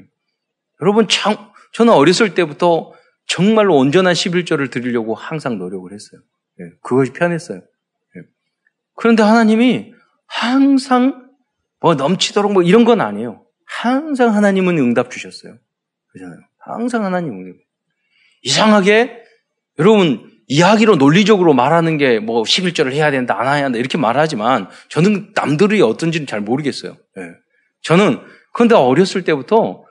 [0.81, 1.35] 여러분 참,
[1.73, 2.93] 저는 어렸을 때부터
[3.25, 6.21] 정말로 온전한 11조를 드리려고 항상 노력을 했어요.
[6.59, 7.57] 예, 그것이 편했어요.
[7.57, 8.21] 예.
[8.95, 9.93] 그런데 하나님이
[10.27, 11.29] 항상
[11.79, 13.45] 뭐 넘치도록 뭐 이런 건 아니에요.
[13.65, 15.57] 항상 하나님은 응답 주셨어요.
[16.11, 16.39] 그잖아요.
[16.59, 17.57] 항상 하나님은
[18.43, 19.23] 이상하게
[19.79, 25.31] 여러분 이야기로 논리적으로 말하는 게 뭐 11절을 해야 된다, 안 해야 된다 이렇게 말하지만 저는
[25.33, 26.95] 남들이 어떤지는 잘 모르겠어요.
[27.17, 27.21] 예.
[27.81, 28.19] 저는
[28.53, 29.83] 그런데 어렸을 때부터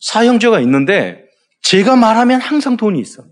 [0.00, 1.24] 사형제가 있는데
[1.62, 3.24] 제가 말하면 항상 돈이 있어.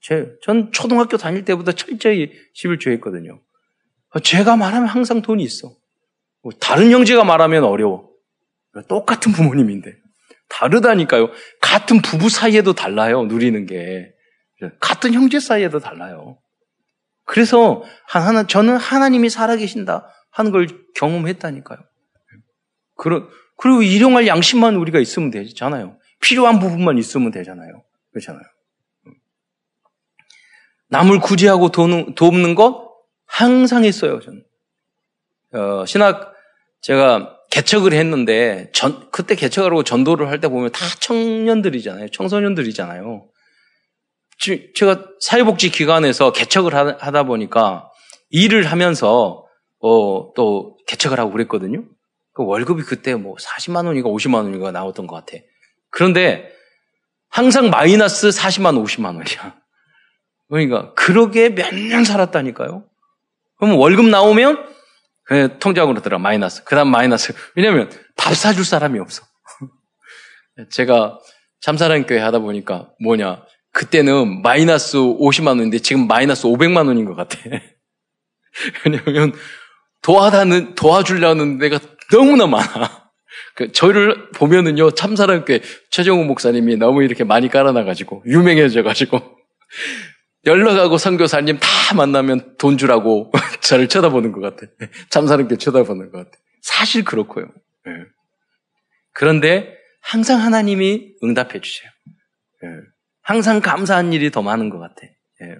[0.00, 3.40] 제, 전 초등학교 다닐 때부터 철저히 11조 했거든요.
[4.22, 5.74] 제가 말하면 항상 돈이 있어.
[6.42, 8.08] 뭐 다른 형제가 말하면 어려워.
[8.88, 9.96] 똑같은 부모님인데.
[10.48, 11.30] 다르다니까요.
[11.60, 14.12] 같은 부부 사이에도 달라요, 누리는 게.
[14.80, 16.38] 같은 형제 사이에도 달라요.
[17.24, 21.78] 그래서 하나, 저는 하나님이 살아계신다 하는 걸 경험했다니까요.
[22.96, 23.28] 그런,
[23.58, 25.98] 그리고 일용할 양심만 우리가 있으면 되잖아요.
[26.20, 27.82] 필요한 부분만 있으면 되잖아요.
[28.12, 28.42] 그렇잖아요.
[30.88, 32.88] 남을 구제하고 도는, 돕는 것
[33.26, 34.44] 항상 했어요, 저는.
[35.52, 36.34] 어, 신학,
[36.80, 42.08] 제가 개척을 했는데, 전, 그때 개척하고 전도를 할 때 보면 다 청년들이잖아요.
[42.10, 43.28] 청소년들이잖아요.
[44.74, 47.90] 제가 사회복지 기관에서 개척을 하다 보니까
[48.30, 49.44] 일을 하면서
[49.80, 51.84] 어, 또 개척을 하고 그랬거든요.
[52.32, 55.42] 그 월급이 그때 뭐 40만 원인가 50만 원인가 나왔던 것 같아.
[55.90, 56.50] 그런데
[57.30, 59.54] 항상 마이너스 40만 50만 원이야.
[60.48, 62.84] 그러니까 그러게 몇 년 살았다니까요.
[63.58, 64.66] 그럼 월급 나오면
[65.24, 66.64] 그 통장으로 들어 마이너스.
[66.64, 67.34] 그다음 마이너스.
[67.54, 69.24] 왜냐면 밥 사줄 사람이 없어.
[70.70, 71.18] 제가
[71.60, 77.38] 참사랑 교회 하다 보니까 뭐냐 그때는 마이너스 50만 원인데 지금 마이너스 500만 원인 것 같아.
[78.84, 79.32] 왜냐면
[80.02, 81.78] 도와다는 도와주려는 데가
[82.10, 83.07] 너무나 많아.
[83.58, 89.20] 그 저를 보면은요 참사랑교회 최정우 목사님이 너무 이렇게 많이 깔아놔가지고 유명해져가지고
[90.46, 94.72] 연락하고 선교사님 다 만나면 돈 주라고 저를 쳐다보는 것 같아.
[95.10, 96.38] 참사랑교회 쳐다보는 것 같아.
[96.62, 97.46] 사실 그렇고요.
[97.84, 97.92] 네.
[99.12, 101.90] 그런데 항상 하나님이 응답해 주세요.
[102.62, 102.68] 네.
[103.22, 105.02] 항상 감사한 일이 더 많은 것 같아.
[105.42, 105.56] 예.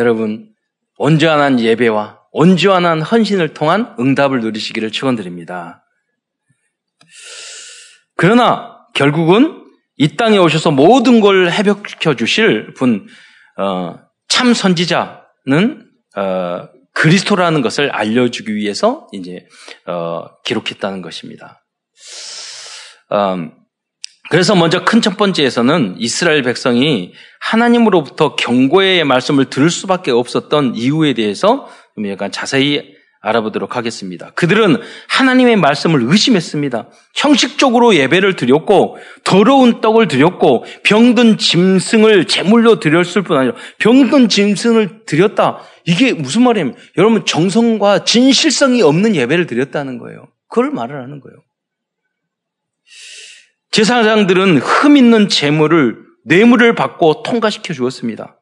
[0.00, 0.52] 여러분,
[0.98, 5.84] 온전한 예배와 온전한 헌신을 통한 응답을 누리시기를 축원드립니다.
[8.16, 9.64] 그러나 결국은
[9.96, 13.06] 이 땅에 오셔서 모든 걸 회복시켜 주실 분,
[13.58, 19.46] 어, 참 선지자는 어, 그리스도라는 것을 알려주기 위해서 이제
[19.86, 21.62] 어, 기록했다는 것입니다.
[23.12, 23.52] 음,
[24.30, 31.68] 그래서 먼저 큰 첫 번째에서는 이스라엘 백성이 하나님으로부터 경고의 말씀을 들을 수밖에 없었던 이유에 대해서
[31.94, 34.32] 좀 약간 자세히 알아보도록 하겠습니다.
[34.34, 34.78] 그들은
[35.08, 36.88] 하나님의 말씀을 의심했습니다.
[37.14, 45.60] 형식적으로 예배를 드렸고 더러운 떡을 드렸고 병든 짐승을 제물로 드렸을 뿐 아니라 병든 짐승을 드렸다.
[45.84, 50.26] 이게 무슨 말이냐면 여러분 정성과 진실성이 없는 예배를 드렸다는 거예요.
[50.48, 51.36] 그걸 말을 하는 거예요.
[53.70, 58.38] 제사장들은 흠 있는 재물을 뇌물을 받고 통과시켜 주었습니다.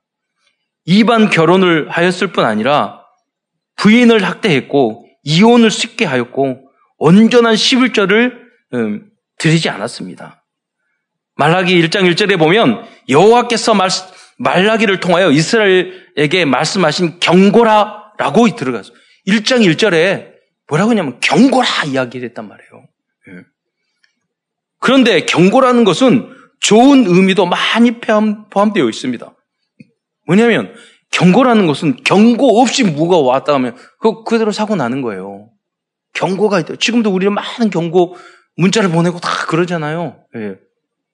[0.86, 2.99] 이반 결혼을 하였을 뿐 아니라
[3.76, 8.34] 부인을 학대했고 이혼을 쉽게 하였고 온전한 11절을
[8.74, 10.44] 음, 드리지 않았습니다.
[11.36, 13.88] 말라기 1장 1절에 보면 여호와께서 말,
[14.38, 18.92] 말라기를 통하여 이스라엘에게 말씀하신 경고라라고 들어가서
[19.26, 20.30] 1장 1절에
[20.68, 22.86] 뭐라고 하냐면 경고라 이야기를 했단 말이에요.
[24.78, 29.34] 그런데 경고라는 것은 좋은 의미도 많이 포함되어 있습니다.
[30.26, 30.74] 뭐냐면
[31.12, 35.50] 경고라는 것은 경고 없이 뭐가 왔다 하면 그 그대로 사고 나는 거예요.
[36.14, 36.76] 경고가 있다.
[36.76, 38.16] 지금도 우리는 많은 경고
[38.56, 40.16] 문자를 보내고 다 그러잖아요.
[40.36, 40.56] 예.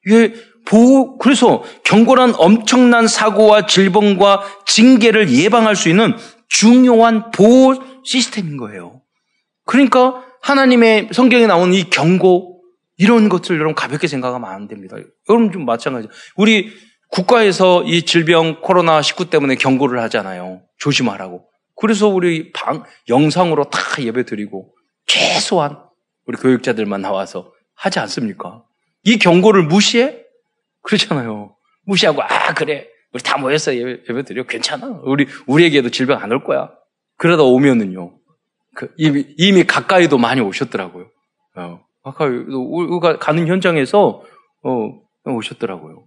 [0.06, 6.14] 이게 보호 그래서 경고란 엄청난 사고와 질병과 징계를 예방할 수 있는
[6.48, 9.02] 중요한 보호 시스템인 거예요.
[9.64, 12.62] 그러니까 하나님의 성경에 나오는 이 경고
[12.98, 14.96] 이런 것들 여러분 가볍게 생각하면 안 됩니다.
[15.28, 16.08] 여러분 좀 마찬가지.
[16.36, 16.72] 우리
[17.08, 20.62] 국가에서 이 질병 코로나19 때문에 경고를 하잖아요.
[20.78, 21.46] 조심하라고.
[21.78, 24.74] 그래서 우리 방, 영상으로 다 예배 드리고
[25.06, 25.78] 최소한
[26.26, 28.64] 우리 교육자들만 나와서 하지 않습니까?
[29.04, 30.18] 이 경고를 무시해?
[30.82, 31.54] 그렇잖아요.
[31.84, 32.88] 무시하고, 아, 그래.
[33.12, 33.74] 우리 다 모였어.
[33.74, 34.44] 예배, 예배 드려.
[34.44, 35.00] 괜찮아.
[35.04, 36.70] 우리, 우리에게도 질병 안 올 거야.
[37.18, 38.18] 그러다 오면은요.
[38.74, 41.08] 그 이미, 이미 가까이도 많이 오셨더라고요.
[41.56, 41.80] 어.
[42.04, 44.22] 우리가 가는 현장에서
[44.62, 44.92] 어,
[45.24, 46.04] 오셨더라고요.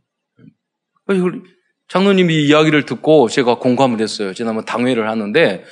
[1.88, 4.34] 장로님이 이야기를 듣고 제가 공감을 했어요.
[4.34, 5.64] 지난번 당회를 하는데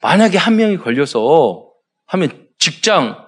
[0.00, 1.70] 만약에 한 명이 걸려서
[2.06, 3.24] 하면 직장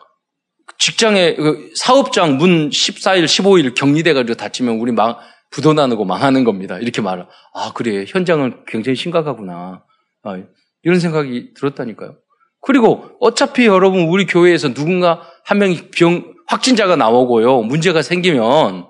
[0.78, 5.16] 직장에 그 사업장 문 14일, 15일 격리돼 가지고 다치면 우리 망,
[5.50, 6.78] 부도 나고 망하는 겁니다.
[6.78, 7.26] 이렇게 말을.
[7.54, 8.04] 아, 그래.
[8.06, 9.84] 현장은 굉장히 심각하구나.
[10.22, 10.42] 아,
[10.82, 12.16] 이런 생각이 들었다니까요.
[12.60, 17.62] 그리고 어차피 여러분 우리 교회에서 누군가 한 명이 병, 확진자가 나오고요.
[17.62, 18.86] 문제가 생기면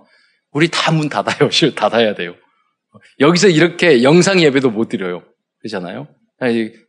[0.57, 1.51] 우리 다 문 닫아요.
[1.77, 2.35] 닫아야 돼요.
[3.21, 5.23] 여기서 이렇게 영상 예배도 못 드려요.
[5.61, 6.09] 그렇잖아요?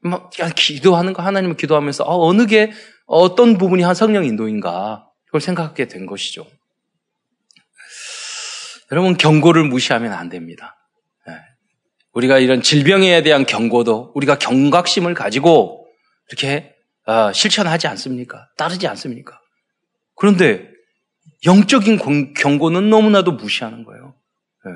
[0.02, 2.72] 막 기도하는 거 하나님을 기도하면서 어, 어느 게
[3.06, 6.48] 어떤 부분이 한 성령 인도인가 그걸 생각하게 된 것이죠.
[8.94, 10.78] 여러분 경고를 무시하면 안 됩니다.
[11.28, 11.34] 네.
[12.14, 15.88] 우리가 이런 질병에 대한 경고도 우리가 경각심을 가지고
[16.30, 16.74] 이렇게
[17.06, 18.48] 어, 실천하지 않습니까?
[18.56, 19.42] 따르지 않습니까?
[20.16, 20.77] 그런데
[21.46, 24.16] 영적인 경고는 너무나도 무시하는 거예요.
[24.66, 24.72] 네.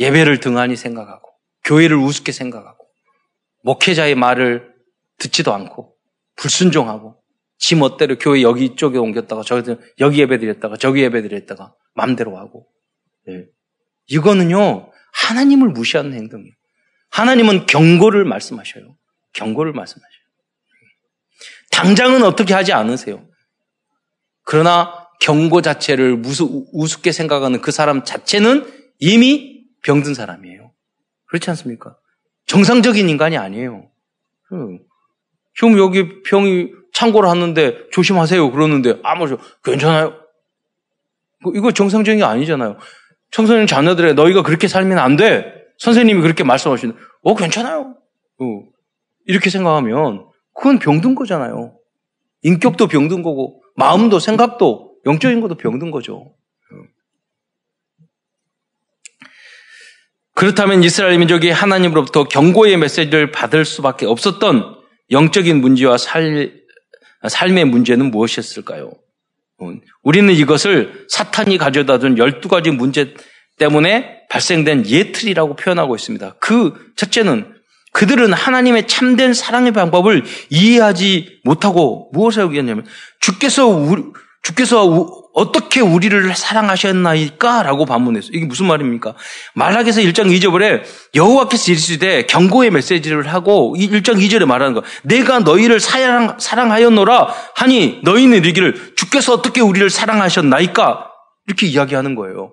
[0.00, 1.28] 예배를 등한히 생각하고
[1.64, 2.86] 교회를 우습게 생각하고
[3.62, 4.74] 목회자의 말을
[5.18, 5.96] 듣지도 않고
[6.36, 7.20] 불순종하고
[7.58, 12.68] 지 멋대로 교회 여기 이쪽에 옮겼다가 저기 여기 예배 드렸다가 저기 예배 드렸다가 마음대로 하고
[13.26, 13.46] 네.
[14.06, 16.54] 이거는요 하나님을 무시하는 행동이에요.
[17.10, 18.96] 하나님은 경고를 말씀하셔요.
[19.32, 20.18] 경고를 말씀하셔요.
[21.70, 23.27] 당장은 어떻게 하지 않으세요.
[24.50, 28.66] 그러나 경고 자체를 무수, 우습게 생각하는 그 사람 자체는
[28.98, 30.72] 이미 병든 사람이에요.
[31.26, 31.98] 그렇지 않습니까?
[32.46, 33.90] 정상적인 인간이 아니에요.
[35.56, 40.14] 형 여기 병이 창고를 하는데 조심하세요 그러는데 아무 괜찮아요.
[41.42, 42.78] 뭐 이거 정상적인 게 아니잖아요.
[43.30, 45.52] 청소년 자녀들의 너희가 그렇게 살면 안 돼.
[45.76, 47.96] 선생님이 그렇게 말씀하시는, 어 괜찮아요.
[48.38, 48.62] 어.
[49.26, 51.74] 이렇게 생각하면 그건 병든 거잖아요.
[52.44, 56.34] 인격도 병든 거고 마음도 생각도 영적인 것도 병든 거죠.
[60.34, 64.76] 그렇다면 이스라엘 민족이 하나님으로부터 경고의 메시지를 받을 수밖에 없었던
[65.10, 66.60] 영적인 문제와 살,
[67.26, 68.92] 삶의 문제는 무엇이었을까요?
[70.02, 73.14] 우리는 이것을 사탄이 가져다 준 12가지 문제
[73.58, 76.36] 때문에 발생된 예틀이라고 표현하고 있습니다.
[76.40, 77.57] 그 첫째는
[77.98, 82.86] 그들은 하나님의 참된 사랑의 방법을 이해하지 못하고 무엇을 하겠냐면
[83.20, 84.04] 주께서 우리,
[84.44, 84.84] 주께서
[85.34, 87.64] 어떻게 우리를 사랑하셨나이까?
[87.64, 88.30] 라고 반문했어요.
[88.34, 89.14] 이게 무슨 말입니까?
[89.56, 90.82] 말하기서 1장 2절에
[91.16, 94.84] 여호와께서 이르시되 경고의 메시지를 하고 1장 2절에 말하는 거.
[95.02, 101.10] 내가 너희를 사랑, 사랑하였노라 하니 너희는 이르기를 주께서 어떻게 우리를 사랑하셨나이까?
[101.48, 102.52] 이렇게 이야기하는 거예요.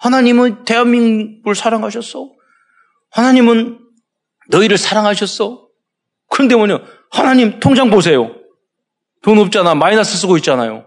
[0.00, 2.28] 하나님은 대한민국을 사랑하셨어?
[3.10, 3.81] 하나님은
[4.52, 5.66] 너희를 사랑하셨어?
[6.28, 6.80] 그런데 뭐냐?
[7.10, 8.34] 하나님 통장 보세요.
[9.22, 9.74] 돈 없잖아.
[9.74, 10.86] 마이너스 쓰고 있잖아요.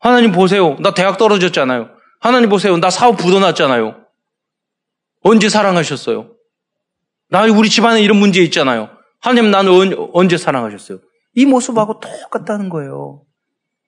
[0.00, 0.76] 하나님 보세요.
[0.80, 1.90] 나 대학 떨어졌잖아요.
[2.20, 2.76] 하나님 보세요.
[2.76, 3.96] 나 사업 부도났잖아요.
[5.22, 6.30] 언제 사랑하셨어요?
[7.30, 8.90] 나 우리 집안에 이런 문제 있잖아요.
[9.20, 10.98] 하나님 나는 언제 사랑하셨어요?
[11.34, 13.22] 이 모습하고 똑같다는 거예요.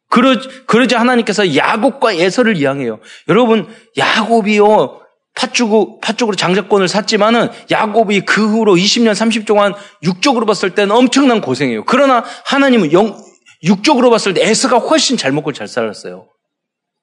[0.08, 3.00] 그러, 그러지 하나님께서 야곱과 에서를 이양해요.
[3.28, 5.00] 여러분, 야곱이요,
[5.36, 11.84] 팥죽, 팥죽으로 장자권을 샀지만은 야곱이 그 후로 20년, 30년 동안 육적으로 봤을 때는 엄청난 고생이에요.
[11.84, 13.16] 그러나 하나님은 영,
[13.62, 16.28] 육적으로 봤을 때 에스가 훨씬 잘 먹고 잘 살았어요.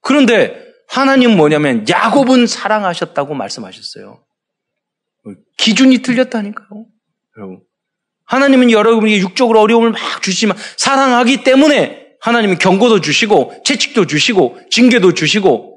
[0.02, 4.24] 그런데 하나님은 뭐냐면 야곱은 사랑하셨다고 말씀하셨어요.
[5.58, 6.86] 기준이 틀렸다니까요.
[7.38, 7.62] 여러분.
[8.26, 15.73] 하나님은 여러분에게 육적으로 어려움을 막 주시지만 사랑하기 때문에 하나님은 경고도 주시고 채찍도 주시고 징계도 주시고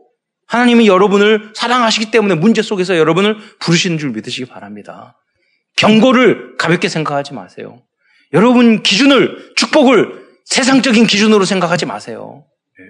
[0.46, 5.20] 하나님이 여러분을 사랑하시기 때문에 문제 속에서 여러분을 부르시는 줄 믿으시기 바랍니다.
[5.76, 7.82] 경고를 가볍게 생각하지 마세요.
[8.32, 12.46] 여러분 기준을 축복을 세상적인 기준으로 생각하지 마세요.
[12.80, 12.84] 예.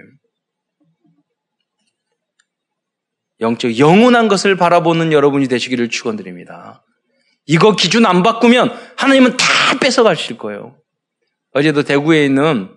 [3.40, 6.84] 영적, 영원한 것을 바라보는 여러분이 되시기를 축원드립니다.
[7.46, 10.78] 이거 기준 안 바꾸면 하나님은 다 뺏어가실 거예요.
[11.52, 12.68] 어제도 대구에 있는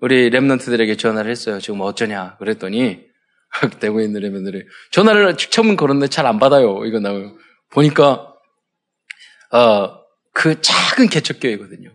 [0.00, 1.60] 우리 랩런트들에게 전화를 했어요.
[1.60, 3.00] 지금 어쩌냐 그랬더니
[3.80, 6.84] 대구에 있는 랩런트들이 전화를 처음 걸었는데 잘 안 받아요.
[6.84, 7.10] 이거 나
[7.70, 8.32] 보니까
[9.52, 9.98] 어,
[10.32, 11.90] 그 작은 개척교회거든요.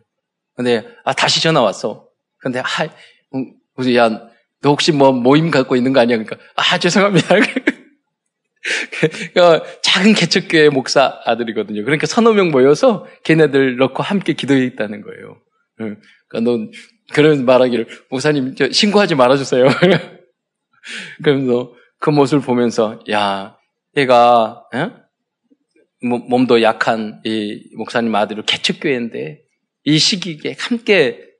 [0.55, 2.07] 근데 아 다시 전화 왔어.
[2.37, 2.65] 근데 아,
[3.35, 3.53] 음,
[3.95, 4.09] 야,
[4.61, 6.17] 너 혹시 뭐 모임 갖고 있는 거 아니야?
[6.17, 7.35] 그러니까 아 죄송합니다.
[9.33, 11.83] 그러니까 작은 개척교회 목사 아들이거든요.
[11.83, 15.37] 그러니까 서너 명 모여서 걔네들 넣고 함께 기도해 있다는 거예요.
[15.77, 16.71] 그러니까 넌
[17.13, 19.67] 그런 말하기를 목사님 저 신고하지 말아주세요.
[21.23, 23.57] 그러면서 그 모습을 보면서 야
[23.97, 24.89] 얘가 에?
[26.03, 29.41] 몸도 약한 이 목사님 아들을 개척교회인데
[29.83, 31.31] 이 시기에 함께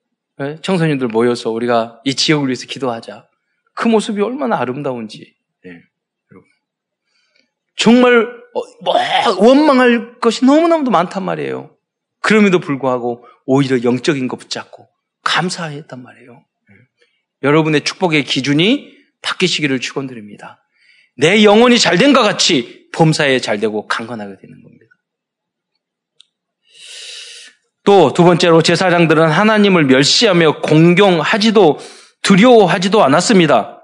[0.42, 0.58] 예?
[0.62, 3.28] 청소년들 모여서 우리가 이 지역을 위해서 기도하자.
[3.74, 5.36] 그 모습이 얼마나 아름다운지.
[5.64, 5.72] 네.
[7.78, 8.96] 정말 어, 뭐
[9.40, 11.76] 원망할 것이 너무너무도 많단 말이에요.
[12.20, 14.88] 그럼에도 불구하고 오히려 영적인 거 붙잡고
[15.24, 16.34] 감사했단 말이에요.
[16.34, 17.48] 예.
[17.48, 20.64] 여러분의 축복의 기준이 바뀌시기를 축원드립니다.
[21.18, 24.86] 내 영혼이 잘된 것 같이 범사에 잘되고 강건하게 되는 겁니다.
[27.84, 31.80] 또 두 번째로 제사장들은 하나님을 멸시하며 공경하지도
[32.22, 33.84] 두려워하지도 않았습니다.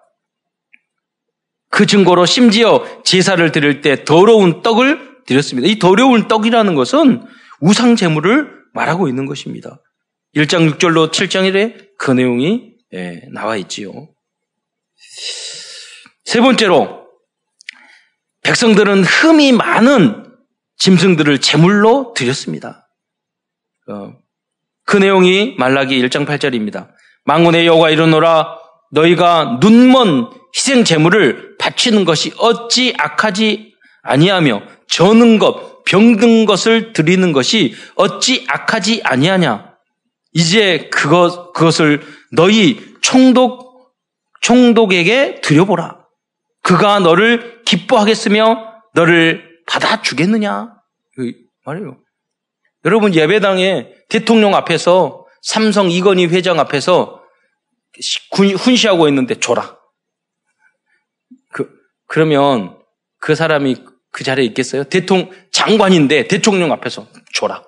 [1.70, 5.68] 그 증거로 심지어 제사를 드릴 때 더러운 떡을 드렸습니다.
[5.68, 7.24] 이 더러운 떡이라는 것은
[7.60, 9.82] 우상 제물을 말하고 있는 것입니다.
[10.36, 13.92] 1장 6절로 7장 1에 그 내용이 예, 나와 있지요.
[16.26, 17.08] 세 번째로
[18.44, 20.26] 백성들은 흠이 많은
[20.78, 22.90] 짐승들을 제물로 드렸습니다.
[23.90, 24.14] 어,
[24.86, 26.90] 그 내용이 말라기 1장 8절입니다.
[27.26, 28.58] 망군의 여호가 이르노라
[28.92, 37.76] 너희가 눈먼 희생 제물을 바치는 것이 어찌 악하지 아니하며 저는 것 병든 것을 드리는 것이
[37.96, 39.74] 어찌 악하지 아니하냐
[40.34, 42.02] 이제 그것 그것을
[42.32, 43.67] 너희 총독
[44.48, 46.08] 총독에게 드려보라
[46.64, 50.74] 그가 너를 기뻐하겠으며 너를 받아주겠느냐
[51.66, 52.00] 말이에요.
[52.86, 57.22] 여러분 예배당에 대통령 앞에서 삼성 이건희 회장 앞에서
[58.58, 59.78] 훈시하고 있는데 줘라.
[61.52, 61.70] 그,
[62.08, 62.80] 그러면
[63.20, 64.86] 그 사람이 그 자리에 있겠어요?
[64.86, 67.66] 대통령, 장관인데 대통령 앞에서 줘라.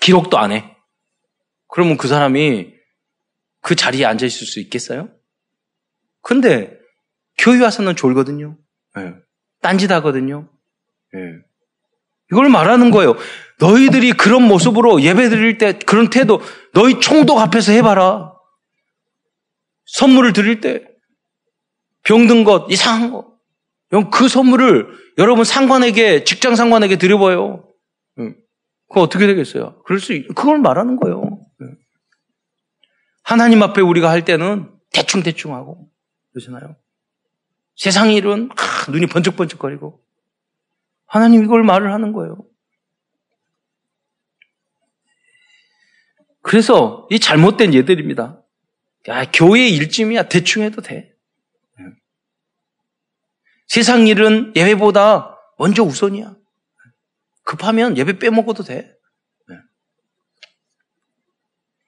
[0.00, 0.76] 기록도 안 해.
[1.68, 2.72] 그러면 그 사람이
[3.60, 5.15] 그 자리에 앉아 있을 수 있겠어요?
[6.26, 6.76] 근데
[7.38, 8.58] 교회 와서는 졸거든요.
[9.62, 10.48] 딴짓 하거든요.
[12.32, 13.14] 이걸 말하는 거예요.
[13.60, 16.40] 너희들이 그런 모습으로 예배 드릴 때 그런 태도
[16.74, 18.32] 너희 총독 앞에서 해봐라.
[19.84, 20.84] 선물을 드릴 때
[22.02, 23.36] 병든 것, 이상한 것.
[24.10, 27.72] 그 선물을 여러분 상관에게, 직장 상관에게 드려봐요.
[28.88, 29.80] 그거 어떻게 되겠어요?
[29.84, 31.38] 그럴 수, 그걸 말하는 거예요.
[33.22, 35.88] 하나님 앞에 우리가 할 때는 대충대충 하고,
[36.36, 36.76] 그러시나요?
[37.76, 40.04] 세상 일은 아, 눈이 번쩍번쩍거리고,
[41.06, 42.46] 하나님 이걸 말을 하는 거예요.
[46.42, 48.42] 그래서 이 잘못된 예들입니다.
[49.08, 51.14] 야, 교회 일쯤이야 대충 해도 돼.
[53.66, 56.36] 세상 일은 예배보다 먼저 우선이야.
[57.44, 58.94] 급하면 예배 빼먹어도 돼.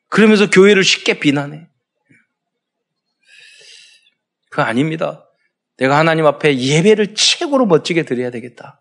[0.08, 1.67] 그러면서 교회를 쉽게 비난해.
[4.58, 5.24] 그거 아닙니다.
[5.76, 8.80] 내가 하나님 앞에 예배를 최고로 멋지게 드려야 되겠다.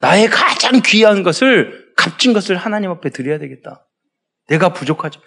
[0.00, 3.86] 나의 가장 귀한 것을, 값진 것을 하나님 앞에 드려야 되겠다.
[4.48, 5.20] 내가 부족하죠.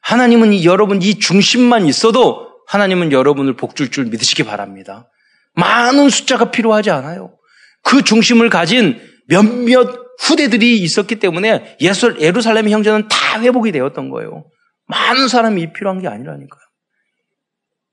[0.00, 5.10] 하나님은 이, 여러분 이 중심만 있어도 하나님은 여러분을 복줄 줄 믿으시기 바랍니다.
[5.52, 7.36] 많은 숫자가 필요하지 않아요.
[7.82, 14.46] 그 중심을 가진 몇몇 후대들이 있었기 때문에 예루살렘 형제는 다 회복이 되었던 거예요.
[14.86, 16.60] 많은 사람이 필요한 게 아니라니까요.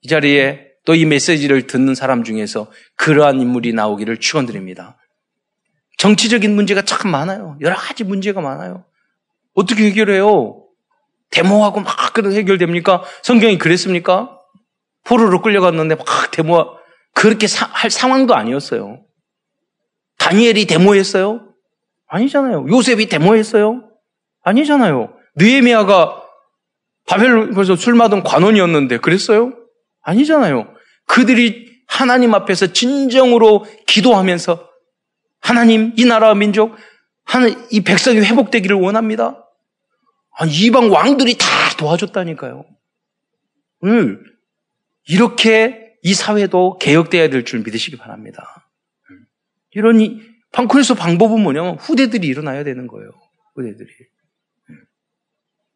[0.04, 4.95] 이 자리에 또 이 메시지를 듣는 사람 중에서 그러한 인물이 나오기를 축원드립니다.
[5.97, 7.58] 정치적인 문제가 참 많아요.
[7.60, 8.86] 여러 가지 문제가 많아요.
[9.54, 10.63] 어떻게 해결해요?
[11.30, 13.04] 데모하고 막 그래도 해결됩니까?
[13.21, 14.39] 성경이 그랬습니까?
[15.04, 16.78] 포로로 끌려갔는데 막 데모
[17.13, 19.04] 그렇게 사, 할 상황도 아니었어요.
[20.19, 21.50] 다니엘이 데모했어요?
[22.08, 22.67] 아니잖아요.
[22.69, 23.89] 요셉이 데모했어요?
[24.41, 25.13] 아니잖아요.
[25.36, 26.23] 느에미아가
[27.08, 29.52] 바벨론에서 술 마던 관원이었는데 그랬어요?
[30.02, 30.76] 아니잖아요.
[31.08, 34.70] 그들이 하나님 앞에서 진정으로 기도하면서
[35.39, 36.76] 하나님 이 나라와 민족
[37.72, 39.43] 이 백성이 회복되기를 원합니다.
[40.32, 42.65] 아니, 이방 왕들이 다 도와줬다니까요.
[43.82, 44.20] 오늘
[45.08, 48.70] 이렇게 이 사회도 개혁돼야 될 줄 믿으시기 바랍니다.
[49.72, 50.22] 이런 이,
[50.70, 53.10] 그래서 방법은 뭐냐면 후대들이 일어나야 되는 거예요.
[53.56, 53.89] 후대들이.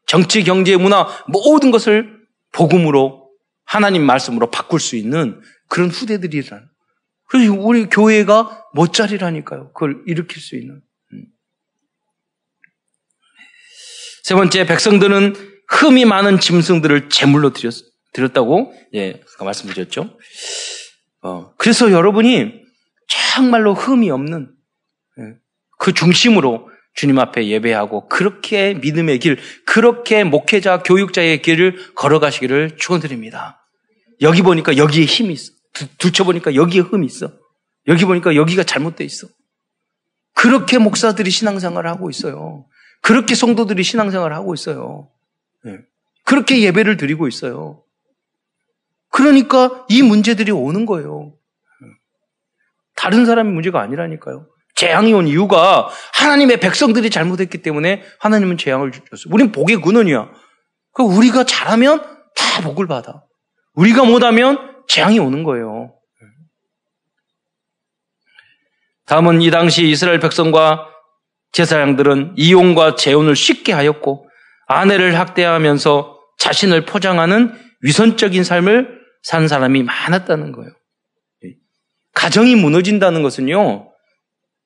[0.07, 2.19] 정치, 경제, 문화 모든 것을
[2.51, 3.20] 복음으로
[3.71, 6.63] 하나님 말씀으로 바꿀 수 있는 그런 후대들이 일어나.
[7.29, 9.71] 그래서 우리 교회가 멋자리라니까요.
[9.71, 10.81] 그걸 일으킬 수 있는.
[14.23, 15.35] 세 번째, 백성들은
[15.69, 17.73] 흠이 많은 짐승들을 제물로 드렸,
[18.11, 20.17] 드렸다고, 예, 말씀드렸죠.
[21.21, 22.51] 어, 그래서 여러분이
[23.07, 24.53] 정말로 흠이 없는,
[25.19, 25.23] 예,
[25.79, 33.60] 그 중심으로 주님 앞에 예배하고 그렇게 믿음의 길, 그렇게 목회자, 교육자의 길을 걸어가시기를 축원드립니다.
[34.21, 35.53] 여기 보니까 여기에 힘이 있어.
[35.97, 37.31] 둘쳐보니까 여기에 흠이 있어.
[37.87, 39.27] 여기 보니까 여기가 잘못돼 있어.
[40.35, 42.65] 그렇게 목사들이 신앙생활을 하고 있어요.
[43.01, 45.09] 그렇게 성도들이 신앙생활을 하고 있어요.
[45.63, 45.77] 네.
[46.23, 47.83] 그렇게 예배를 드리고 있어요.
[49.09, 51.33] 그러니까 이 문제들이 오는 거예요.
[52.95, 54.47] 다른 사람의 문제가 아니라니까요.
[54.75, 59.33] 재앙이 온 이유가 하나님의 백성들이 잘못했기 때문에 하나님은 재앙을 주셨어요.
[59.33, 60.31] 우린 복의 근원이야.
[60.93, 62.01] 그 우리가 잘하면
[62.35, 63.23] 다 복을 받아.
[63.73, 65.93] 우리가 못하면 재앙이 오는 거예요.
[69.05, 70.87] 다음은 이 당시 이스라엘 백성과
[71.51, 74.29] 제사장들은 이혼과 재혼을 쉽게 하였고
[74.67, 80.71] 아내를 학대하면서 자신을 포장하는 위선적인 삶을 산 사람이 많았다는 거예요.
[82.13, 83.91] 가정이 무너진다는 것은요,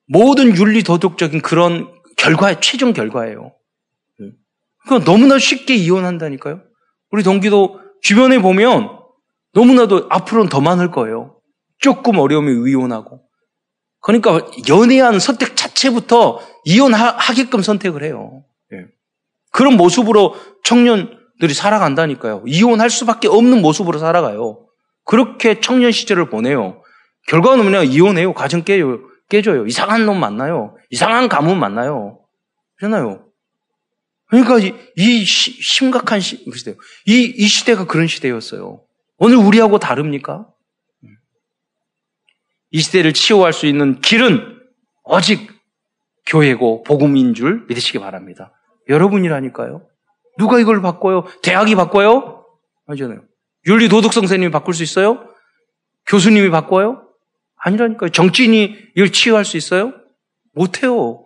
[0.08, 3.52] 모든 윤리 도덕적인 그런 결과의 최종 결과예요.
[4.84, 6.62] 그러니까 너무나 쉽게 이혼한다니까요.
[7.10, 8.90] 우리 동기도 주변에 보면
[9.52, 11.36] 너무나도 앞으로는 더 많을 거예요.
[11.78, 13.22] 조금 어려우면 이혼하고.
[14.00, 18.44] 그러니까 연애한 선택 자체부터 이혼하게끔 선택을 해요.
[18.72, 18.86] 예.
[19.52, 22.44] 그런 모습으로 청년들이 살아간다니까요.
[22.46, 24.66] 이혼할 수밖에 없는 모습으로 살아가요.
[25.04, 26.82] 그렇게 청년 시절을 보내요.
[27.28, 27.82] 결과는 뭐냐?
[27.82, 28.32] 이혼해요.
[28.34, 29.00] 가정 깨요.
[29.28, 29.66] 깨져요.
[29.66, 30.76] 이상한 놈 만나요.
[30.90, 32.20] 이상한 가문 만나요.
[32.78, 33.25] 그러잖아요.
[34.28, 36.74] 그러니까 이, 이 시, 심각한 시, 시대,
[37.06, 38.82] 이, 이 시대가 그런 시대였어요.
[39.18, 40.48] 오늘 우리하고 다릅니까?
[42.70, 44.58] 이 시대를 치유할 수 있는 길은
[45.04, 45.48] 오직
[46.26, 48.52] 교회고 복음인 줄 믿으시기 바랍니다.
[48.88, 49.86] 여러분이라니까요.
[50.38, 51.24] 누가 이걸 바꿔요?
[51.42, 52.44] 대학이 바꿔요?
[52.86, 53.22] 아니잖아요.
[53.66, 55.28] 윤리 도덕 선생님이 바꿀 수 있어요?
[56.06, 57.08] 교수님이 바꿔요?
[57.56, 58.10] 아니라니까요.
[58.10, 59.94] 정치인이 이걸 치유할 수 있어요?
[60.52, 61.24] 못해요.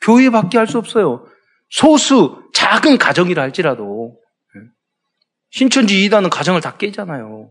[0.00, 1.26] 교회 밖에 할 수 없어요.
[1.72, 4.14] 소수 작은 가정이라 할지라도
[5.50, 7.50] 신천지 이단은 가정을 다 깨잖아요.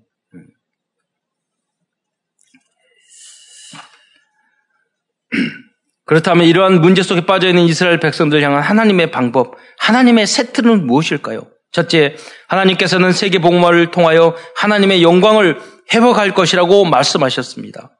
[6.05, 11.49] 그렇다면 이러한 문제 속에 빠져 있는 이스라엘 백성들 향한 하나님의 방법, 하나님의 세트는 무엇일까요?
[11.71, 12.15] 첫째,
[12.47, 15.59] 하나님께서는 세계 복음화를 통하여 하나님의 영광을
[15.93, 17.97] 회복할 것이라고 말씀하셨습니다.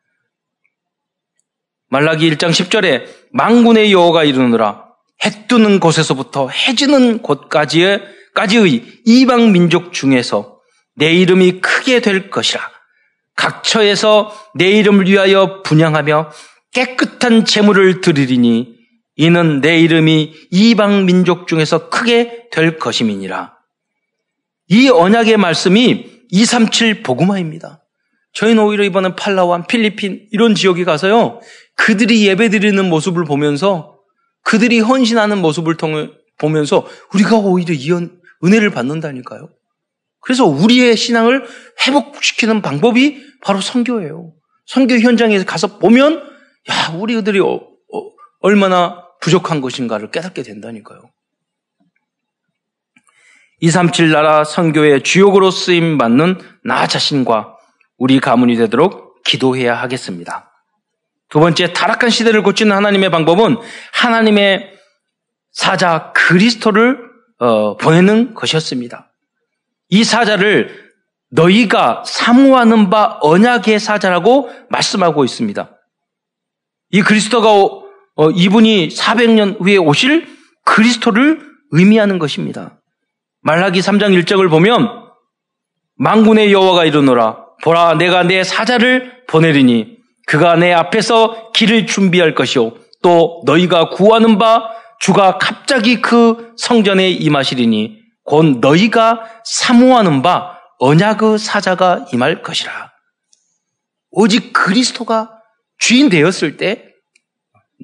[1.90, 4.91] 말라기 1장 10절에 망군의 여호가 이르느라
[5.24, 8.02] 해 뜨는 곳에서부터 해 지는 곳까지의
[8.34, 10.60] 까지의 이방 민족 중에서
[10.96, 12.62] 내 이름이 크게 될 것이라.
[13.36, 16.32] 각처에서 내 이름을 위하여 분양하며
[16.74, 18.76] 깨끗한 재물을 드리리니
[19.16, 23.54] 이는 내 이름이 이방 민족 중에서 크게 될 것임이니라.
[24.68, 27.84] 이 언약의 말씀이 237 복음화입니다.
[28.34, 31.42] 저희는 오히려 이번에 팔라완, 필리핀 이런 지역에 가서요.
[31.76, 33.91] 그들이 예배드리는 모습을 보면서
[34.52, 37.89] 그들이 헌신하는 모습을 통해 보면서 우리가 오히려 이
[38.43, 39.47] 은혜를 받는다니까요.
[40.20, 41.45] 그래서 우리의 신앙을
[41.88, 44.34] 회복시키는 방법이 바로 선교예요.
[44.66, 46.22] 선교 현장에 가서 보면
[46.70, 50.99] 야, 우리들이 어, 어, 얼마나 부족한 것인가를 깨닫게 된다니까요.
[53.62, 57.56] 237 나라 선교의 주역으로 쓰임 받는 나 자신과
[57.97, 60.51] 우리 가문이 되도록 기도해야 하겠습니다.
[61.32, 63.58] 두 번째, 타락한 시대를 고치는 하나님의 방법은
[63.94, 64.74] 하나님의
[65.52, 67.00] 사자 그리스도를
[67.40, 69.12] 어, 보내는 것이었습니다.
[69.90, 70.92] 이 사자를
[71.32, 75.72] 너희가 사모하는 바 언약의 사자라고 말씀하고 있습니다.
[76.92, 80.28] 이 그리스도가 어, 이분이 400년 후에 오실
[80.66, 81.40] 그리스도를
[81.72, 82.82] 의미하는 것입니다.
[83.42, 84.90] 말라기 3장 1절을 보면
[85.96, 90.01] 망군의 여호와가 이르노라 보라 내가 내 사자를 보내리니
[90.32, 94.64] 그가 내 앞에서 길을 준비할 것이요 또 너희가 구하는 바
[95.02, 102.94] 주가 갑자기 그 성전에 임하시리니 곧 너희가 사모하는 바 언약의 사자가 임할 것이라.
[104.12, 105.32] 오직 그리스도가
[105.78, 106.86] 주인 되었을 때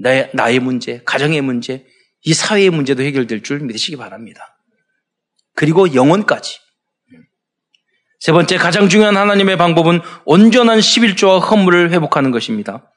[0.02, 1.86] 나의, 나의 문제, 가정의 문제,
[2.24, 4.58] 이 사회의 문제도 해결될 줄 믿으시기 바랍니다.
[5.54, 6.60] 그리고 영혼까지.
[8.20, 12.92] 세 번째 가장 중요한 하나님의 방법은 온전한 11조와 헌물을 회복하는 것입니다.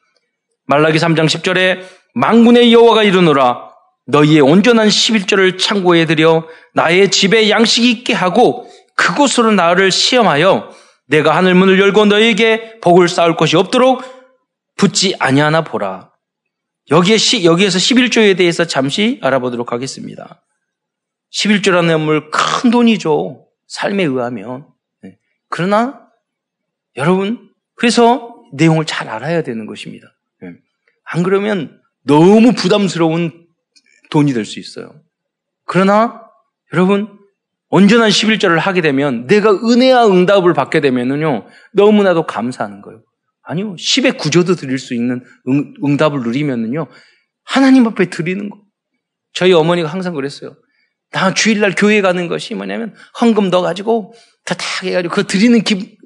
[0.66, 1.82] 말라기 3장 10절에
[2.14, 3.70] 망군의 여호와가 이르노라
[4.06, 10.70] 너희의 온전한 11조를 창고에 들여 나의 집에 양식이 있게 하고 그곳으로 나를 시험하여
[11.06, 14.02] 내가 하늘 문을 열고 너희에게 복을 쌓을 것이 없도록
[14.76, 16.10] 붙지 아니하나 보라.
[16.90, 20.42] 여기에 시, 여기에서 11조에 대해서 잠시 알아보도록 하겠습니다.
[21.32, 23.46] 11조라는 건물 큰 돈이죠.
[23.68, 24.66] 삶에 의하면.
[25.51, 25.57] 네.
[25.57, 26.09] 그러나
[26.96, 30.07] 여러분 그래서 내용을 잘 알아야 되는 것입니다.
[30.42, 30.53] 네.
[31.05, 33.46] 안 그러면 너무 부담스러운
[34.11, 35.03] 돈이 될 수 있어요.
[35.66, 36.22] 그러나
[36.72, 37.18] 여러분
[37.68, 43.03] 온전한 11절을 하게 되면 내가 은혜와 응답을 받게 되면은요 너무나도 감사하는 거예요.
[43.42, 43.74] 아니요.
[43.74, 46.86] 10의 구조도 드릴 수 있는 응, 응답을 누리면은요.
[47.44, 48.61] 하나님 앞에 드리는 거.
[49.32, 50.57] 저희 어머니가 항상 그랬어요.
[51.12, 54.14] 나 주일날 교회 가는 것이 뭐냐면 헌금 넣어가지고
[54.51, 55.96] 다탁 해가지고 그거 드리는 기,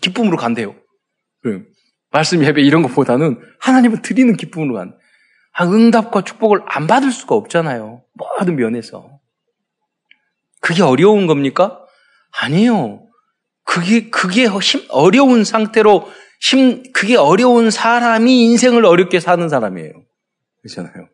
[0.00, 0.76] 기쁨으로 간대요.
[1.42, 1.66] 그
[2.10, 4.96] 말씀 예배 이런 것보다는 하나님을 드리는 기쁨으로 간.
[5.52, 8.04] 아, 응답과 축복을 안 받을 수가 없잖아요.
[8.14, 9.18] 모든 면에서.
[10.60, 11.84] 그게 어려운 겁니까?
[12.30, 13.04] 아니에요.
[13.64, 16.08] 그게, 그게 힘, 어려운 상태로
[16.40, 19.92] 힘, 그게 어려운 사람이 인생을 어렵게 사는 사람이에요.
[20.62, 21.08] 그렇잖아요.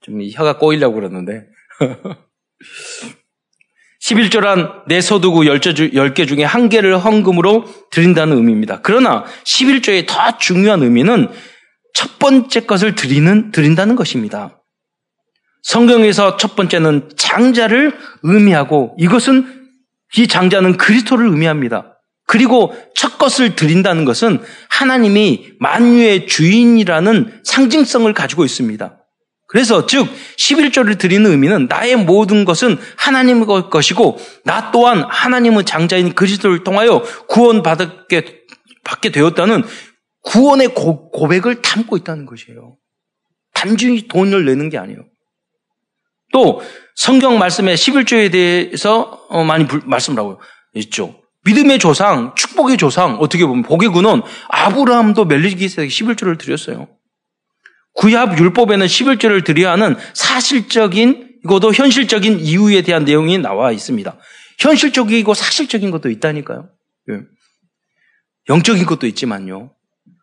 [0.00, 1.46] 좀 혀가 꼬이려고 그러는데.
[4.08, 8.80] 11조란 내 소두구 10개 중에 한 개를 헌금으로 드린다는 의미입니다.
[8.82, 11.28] 그러나 11조의 더 중요한 의미는
[11.94, 14.62] 첫 번째 것을 드리는, 드린다는 것입니다.
[15.62, 17.92] 성경에서 첫 번째는 장자를
[18.22, 19.46] 의미하고 이것은
[20.16, 21.98] 이 장자는 그리스도를 의미합니다.
[22.26, 24.40] 그리고 첫 것을 드린다는 것은
[24.70, 28.97] 하나님이 만유의 주인이라는 상징성을 가지고 있습니다.
[29.48, 36.64] 그래서 즉 11조를 드리는 의미는 나의 모든 것은 하나님의 것이고 나 또한 하나님의 장자인 그리스도를
[36.64, 38.44] 통하여 구원받게
[38.84, 39.64] 받게 되었다는
[40.22, 42.76] 구원의 고, 고백을 담고 있다는 것이에요.
[43.54, 45.06] 단순히 돈을 내는 게 아니에요.
[46.32, 46.60] 또
[46.94, 50.40] 성경 말씀에 11조에 대해서 어, 많이 말씀을 하고
[50.74, 51.22] 있죠.
[51.44, 56.88] 믿음의 조상, 축복의 조상, 어떻게 보면 복의 근원, 아브라함도 멜리기세덱 11조를 드렸어요.
[57.98, 64.16] 구약 율법에는 11조를 드려야 하는 사실적인 이것도 현실적인 이유에 대한 내용이 나와 있습니다.
[64.60, 66.68] 현실적이고 사실적인 것도 있다니까요.
[67.10, 67.20] 예.
[68.48, 69.72] 영적인 것도 있지만요.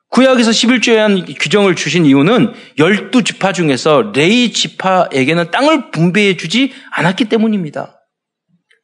[0.09, 7.99] 구약에서 11조에 대한 규정을 주신 이유는 12지파 중에서 레이 지파에게는 땅을 분배해 주지 않았기 때문입니다.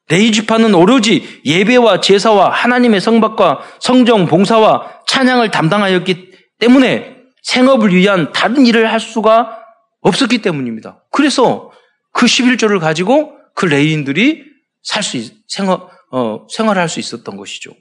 [0.09, 8.65] 레이 지파는 오로지 예배와 제사와 하나님의 성박과 성정 봉사와 찬양을 담당하였기 때문에 생업을 위한 다른
[8.65, 9.57] 일을 할 수가
[10.01, 11.03] 없었기 때문입니다.
[11.11, 11.71] 그래서
[12.13, 14.43] 그 11조를 가지고 그 레인들이
[14.83, 15.17] 살 수,
[15.47, 15.79] 생활,
[16.11, 17.71] 어, 생활할 수 있었던 것이죠.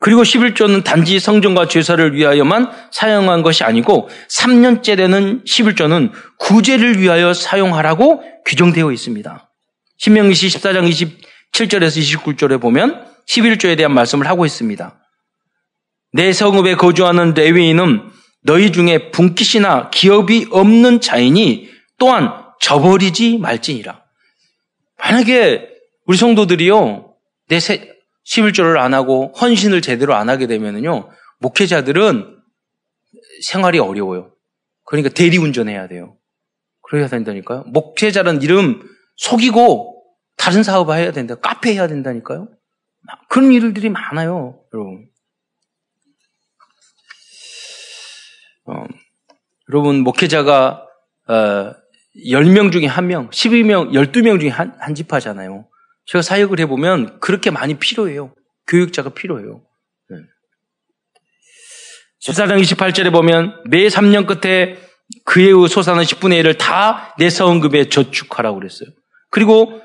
[0.00, 8.22] 그리고 11조는 단지 성전과 제사를 위하여만 사용한 것이 아니고 3년째 되는 11조는 구제를 위하여 사용하라고
[8.46, 9.50] 규정되어 있습니다.
[9.98, 10.88] 신명기시 14장
[11.52, 15.07] 27절에서 29절에 보면 11조에 대한 말씀을 하고 있습니다.
[16.12, 18.10] 내 성읍에 거주하는 레위인은
[18.42, 24.02] 너희 중에 분깃이나 기업이 없는 자인이 또한 저버리지 말지니라.
[24.98, 25.68] 만약에
[26.06, 27.14] 우리 성도들이요,
[27.48, 32.36] 내 11조를 안 하고 헌신을 제대로 안 하게 되면요, 목회자들은
[33.42, 34.32] 생활이 어려워요.
[34.84, 36.16] 그러니까 대리운전해야 돼요.
[36.82, 37.64] 그래야 된다니까요.
[37.66, 38.82] 목회자라는 이름
[39.16, 40.02] 속이고
[40.36, 41.34] 다른 사업 해야 된다.
[41.34, 42.48] 카페 해야 된다니까요.
[43.28, 45.07] 그런 일들이 많아요, 여러분.
[48.68, 48.84] 어,
[49.70, 50.84] 여러분, 목회자가,
[51.28, 51.72] 어,
[52.26, 55.66] 10명 중에 1명, 12명, 12명 중에 한, 한 집하잖아요.
[56.06, 58.34] 제가 사역을 해보면 그렇게 많이 필요해요.
[58.66, 59.62] 교육자가 필요해요.
[60.10, 60.16] 네.
[62.26, 64.78] 14장 28절에 보면 매 3년 끝에
[65.24, 68.88] 그의 소사는 10분의 1을 다 내 서원급에 저축하라고 그랬어요.
[69.30, 69.80] 그리고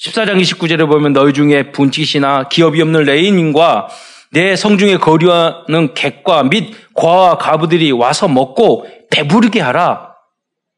[0.00, 3.88] 14장 29절에 보면 너희 중에 분짓이나 기업이 없는 레인인과
[4.30, 10.14] 내 성중에 거류하는 객과 및 과와 가부들이 와서 먹고 배부르게 하라.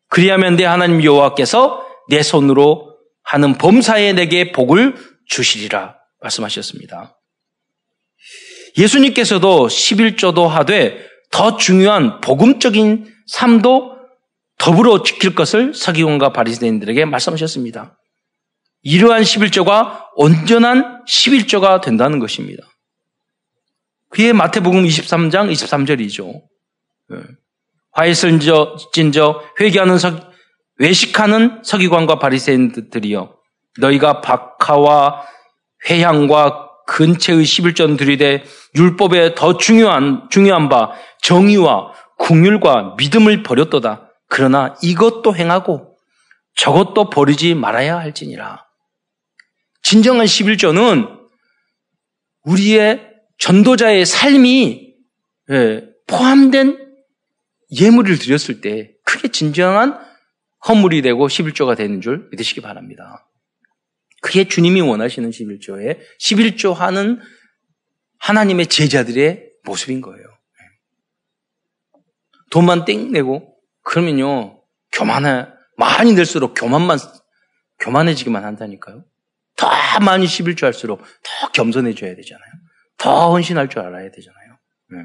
[0.08, 4.96] 그리하면 내 하나님 여호와께서 내 손으로 하는 범사에 내게 복을
[5.26, 7.16] 주시리라 말씀하셨습니다.
[8.76, 13.96] 예수님께서도 11조도 하되 더 중요한 복음적인 삶도
[14.58, 17.96] 더불어 지킬 것을 서기관과 바리새인들에게 말씀하셨습니다.
[18.82, 22.62] 이러한 11조가 온전한 11조가 된다는 것입니다.
[24.10, 26.42] 그게 마태복음 23장 23절이죠.
[27.92, 28.40] 화해를
[28.92, 30.30] 찐저 회개하는 석,
[30.78, 33.34] 외식하는 서기관과 바리새인들이여
[33.78, 35.22] 너희가 박하와
[35.88, 38.42] 회향과 근처의 11전 들이대
[38.74, 40.92] 율법에 더 중요한 중요한 바
[41.22, 44.10] 정의와 국률과 믿음을 버렸도다.
[44.28, 45.96] 그러나 이것도 행하고
[46.56, 48.66] 저것도 버리지 말아야 할지니라.
[49.82, 51.20] 진정한 11조는
[52.44, 53.09] 우리의
[53.40, 54.94] 전도자의 삶이
[55.50, 56.78] 예, 포함된
[57.72, 59.98] 예물을 드렸을 때 크게 진정한
[60.68, 63.26] 허물이 되고 11조가 되는 줄 믿으시기 바랍니다.
[64.20, 67.20] 그게 주님이 원하시는 11조에 11조 하는
[68.18, 70.22] 하나님의 제자들의 모습인 거예요.
[72.50, 74.62] 돈만 땡 내고 그러면요
[74.92, 75.46] 교만해
[75.78, 76.98] 많이 낼수록 교만만
[77.78, 79.04] 교만해지기만 한다니까요.
[79.56, 79.68] 더
[80.00, 82.59] 많이 11조 할수록 더 겸손해져야 되잖아요.
[83.00, 84.58] 더 헌신할 줄 알아야 되잖아요.
[84.90, 84.98] 네.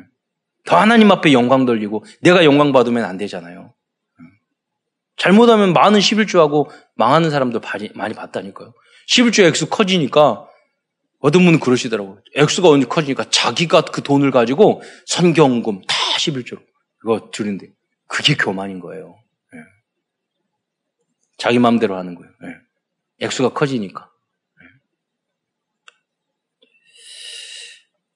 [0.66, 3.74] 더 하나님 앞에 영광 돌리고 내가 영광 받으면 안 되잖아요.
[4.20, 4.26] 네.
[5.16, 7.62] 잘못하면 많은 11조하고 망하는 사람도
[7.96, 8.74] 많이 봤다니까요.
[9.08, 10.46] 11조 액수 커지니까
[11.20, 12.22] 어떤 분은 그러시더라고요.
[12.36, 16.62] 액수가 언제 커지니까 자기가 그 돈을 가지고 선경금 다 11조로
[17.00, 17.70] 그거 드는데
[18.08, 19.16] 그게 교만인 거예요.
[19.54, 19.60] 네.
[21.38, 22.30] 자기 마음대로 하는 거예요.
[23.22, 24.12] 액수가 커지니까.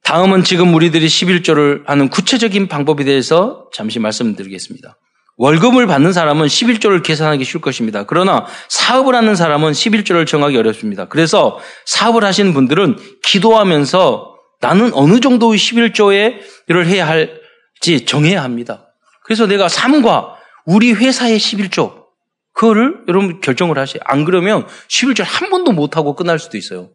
[0.10, 4.97] 다음은 지금 우리들이 11조를 하는 구체적인 방법에 대해서 잠시 말씀드리겠습니다.
[5.38, 8.05] 월급을 받는 사람은 11조를 계산하기 쉬울 것입니다.
[8.05, 11.05] 그러나 사업을 하는 사람은 11조를 정하기 어렵습니다.
[11.05, 18.88] 그래서 사업을 하시는 분들은 기도하면서 나는 어느 정도의 11조를 해야 할지 정해야 합니다.
[19.24, 22.05] 그래서 내가 삶과 우리 회사의 11조,
[22.53, 24.01] 그거를 여러분 결정을 하세요.
[24.05, 26.89] 안 그러면 11조 한 번도 못하고 끝날 수도 있어요.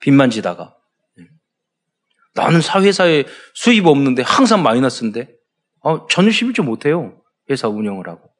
[0.00, 0.74] 빚만 지다가.
[2.36, 3.24] 나는 사회사에
[3.54, 5.28] 수입 없는데 항상 마이너스인데,
[5.82, 7.20] 어, 전혀 11조 못해요.
[7.50, 8.30] 회사 운영을 하고.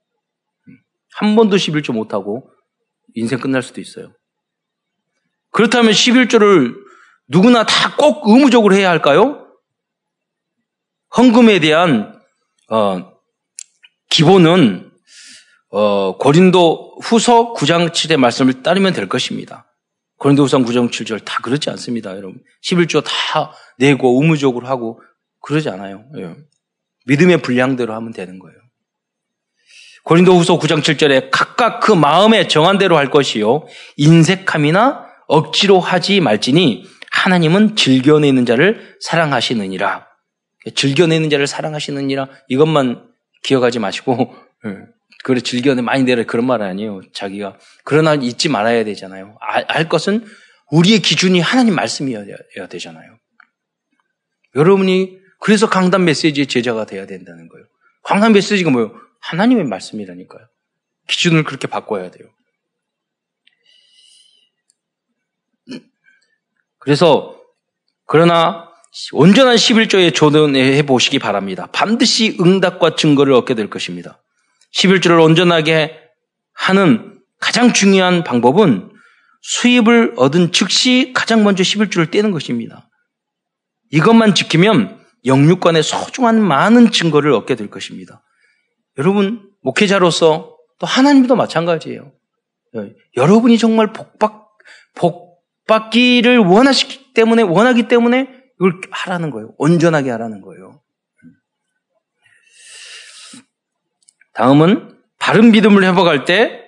[1.15, 2.51] 한 번도 11조 못하고
[3.15, 4.13] 인생 끝날 수도 있어요.
[5.51, 6.75] 그렇다면 11조를
[7.29, 9.47] 누구나 다 꼭 의무적으로 해야 할까요?
[11.17, 12.21] 헌금에 대한
[12.71, 13.13] 어,
[14.11, 14.93] 기본은
[15.71, 19.66] 어, 고린도 후서 9장 7의 말씀을 따르면 될 것입니다.
[20.19, 22.41] 고린도 후서 9장 7절 다 그렇지 않습니다, 여러분.
[22.63, 25.01] 11조 다 내고 의무적으로 하고
[25.43, 26.05] 그러지 않아요.
[26.17, 26.35] 예.
[27.07, 28.57] 믿음의 분량대로 하면 되는 거예요.
[30.05, 33.67] 고린도 후서 9장 7절에 각각 그 마음에 정한 대로 할 것이요.
[33.97, 40.07] 인색함이나 억지로 하지 말지니 하나님은 즐겨내는 자를 사랑하시느니라.
[40.75, 42.29] 즐겨내는 자를 사랑하시느니라.
[42.49, 43.09] 이것만
[43.43, 44.35] 기억하지 마시고,
[44.67, 44.96] 예.
[45.27, 46.23] 그래, 즐겨내, 많이 내라.
[46.23, 47.01] 그런 말 아니에요.
[47.13, 47.59] 자기가.
[47.83, 49.37] 그러나 잊지 말아야 되잖아요.
[49.41, 50.25] 알, 알 것은
[50.71, 52.25] 우리의 기준이 하나님 말씀이어야
[52.71, 53.19] 되잖아요.
[54.55, 57.67] 여러분이 그래서 강단 메시지의 제자가 돼야 된다는 거예요.
[58.05, 58.95] 강단 메시지가 뭐예요?
[59.19, 60.47] 하나님의 말씀이라니까요.
[61.09, 62.29] 기준을 그렇게 바꿔야 돼요.
[66.79, 67.37] 그래서
[68.05, 68.71] 그러나
[69.11, 71.67] 온전한 11조에 조던해 보시기 바랍니다.
[71.73, 74.23] 반드시 응답과 증거를 얻게 될 것입니다.
[74.77, 75.99] 11조를 온전하게
[76.53, 78.91] 하는 가장 중요한 방법은
[79.43, 82.89] 수입을 얻은 즉시 가장 먼저 11조를 떼는 것입니다.
[83.93, 88.23] 이것만 지키면 영육관의 소중한 많은 증거를 얻게 될 것입니다.
[88.99, 92.13] 여러분, 목회자로서 또 하나님도 마찬가지예요.
[93.17, 94.33] 여러분이 정말 복받,
[94.95, 99.55] 복받기를 원하시기 때문에, 원하기 때문에 이걸 하라는 거예요.
[99.59, 100.81] 온전하게 하라는 거예요.
[104.37, 106.63] 다음은 바른 믿음을 회복할 때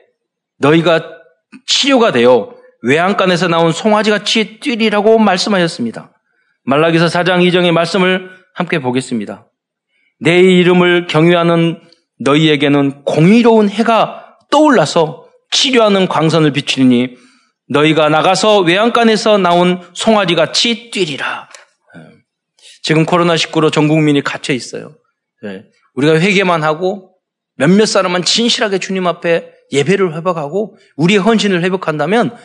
[0.58, 1.18] 너희가
[1.66, 6.12] 치료가 되어 외양간에서 나온 송아지같이 뛰리라고 말씀하셨습니다.
[6.64, 9.46] 말라기서 4장 2정의 말씀을 함께 보겠습니다.
[10.20, 11.80] 내 이름을 경유하는
[12.20, 17.16] 너희에게는 공의로운 해가 떠올라서 치료하는 광선을 비추니
[17.68, 21.48] 너희가 나가서 외양간에서 나온 송아지 같이 뛰리라.
[21.96, 22.00] 예.
[22.82, 24.94] 지금 코로나19로 전 국민이 갇혀 있어요.
[25.44, 25.64] 예.
[25.94, 27.07] 우리가 회개만 하고
[27.58, 32.36] 몇몇 사람만 진실하게 주님 앞에 예배를 회복하고 우리의 헌신을 회복한다면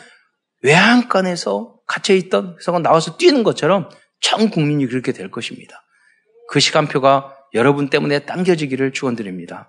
[0.62, 3.88] 외양간에서 갇혀있던 회사가 나와서 뛰는 것처럼
[4.20, 5.82] 전 국민이 그렇게 될 것입니다.
[6.48, 9.68] 그 시간표가 여러분 때문에 당겨지기를 축원드립니다.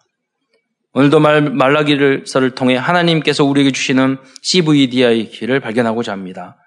[0.94, 6.58] 오늘도 말, 말라기를서를 통해 하나님께서 우리에게 주시는 CVDI를 발견하고자 합니다.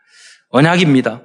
[0.50, 1.22] 언약입니다.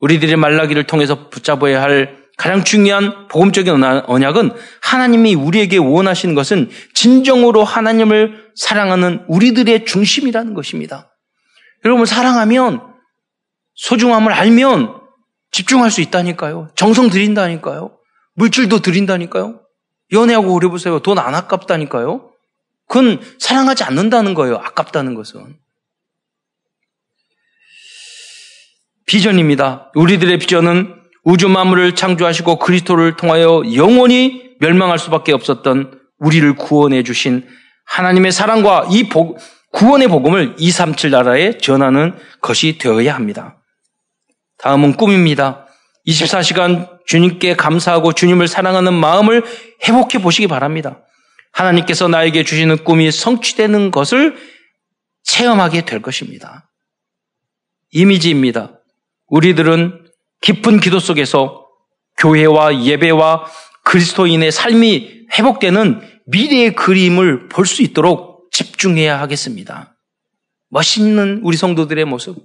[0.00, 8.52] 우리들이 말라기를 통해서 붙잡아야 할 가장 중요한 복음적인 언약은 하나님이 우리에게 원하시는 것은 진정으로 하나님을
[8.54, 11.12] 사랑하는 우리들의 중심이라는 것입니다.
[11.84, 12.80] 여러분 사랑하면
[13.74, 15.00] 소중함을 알면
[15.50, 16.68] 집중할 수 있다니까요.
[16.76, 17.98] 정성 들인다니까요.
[18.34, 19.60] 물질도 드린다니까요.
[20.12, 21.00] 연애하고 오래 보세요.
[21.00, 22.30] 돈 안 아깝다니까요.
[22.86, 24.56] 그건 사랑하지 않는다는 거예요.
[24.56, 25.58] 아깝다는 것은.
[29.06, 29.90] 비전입니다.
[29.96, 30.97] 우리들의 비전은
[31.28, 37.46] 우주 만물을 창조하시고 그리스도를 통하여 영원히 멸망할 수밖에 없었던 우리를 구원해 주신
[37.84, 39.38] 하나님의 사랑과 이 복,
[39.72, 43.62] 구원의 복음을 237 나라에 전하는 것이 되어야 합니다.
[44.56, 45.66] 다음은 꿈입니다.
[46.06, 49.44] 24시간 주님께 감사하고 주님을 사랑하는 마음을
[49.86, 51.02] 회복해 보시기 바랍니다.
[51.52, 54.34] 하나님께서 나에게 주시는 꿈이 성취되는 것을
[55.24, 56.70] 체험하게 될 것입니다.
[57.90, 58.80] 이미지입니다.
[59.26, 60.07] 우리들은
[60.40, 61.66] 깊은 기도 속에서
[62.18, 63.46] 교회와 예배와
[63.84, 69.96] 그리스도인의 삶이 회복되는 미래의 그림을 볼 수 있도록 집중해야 하겠습니다.
[70.70, 72.36] 멋있는 우리 성도들의 모습,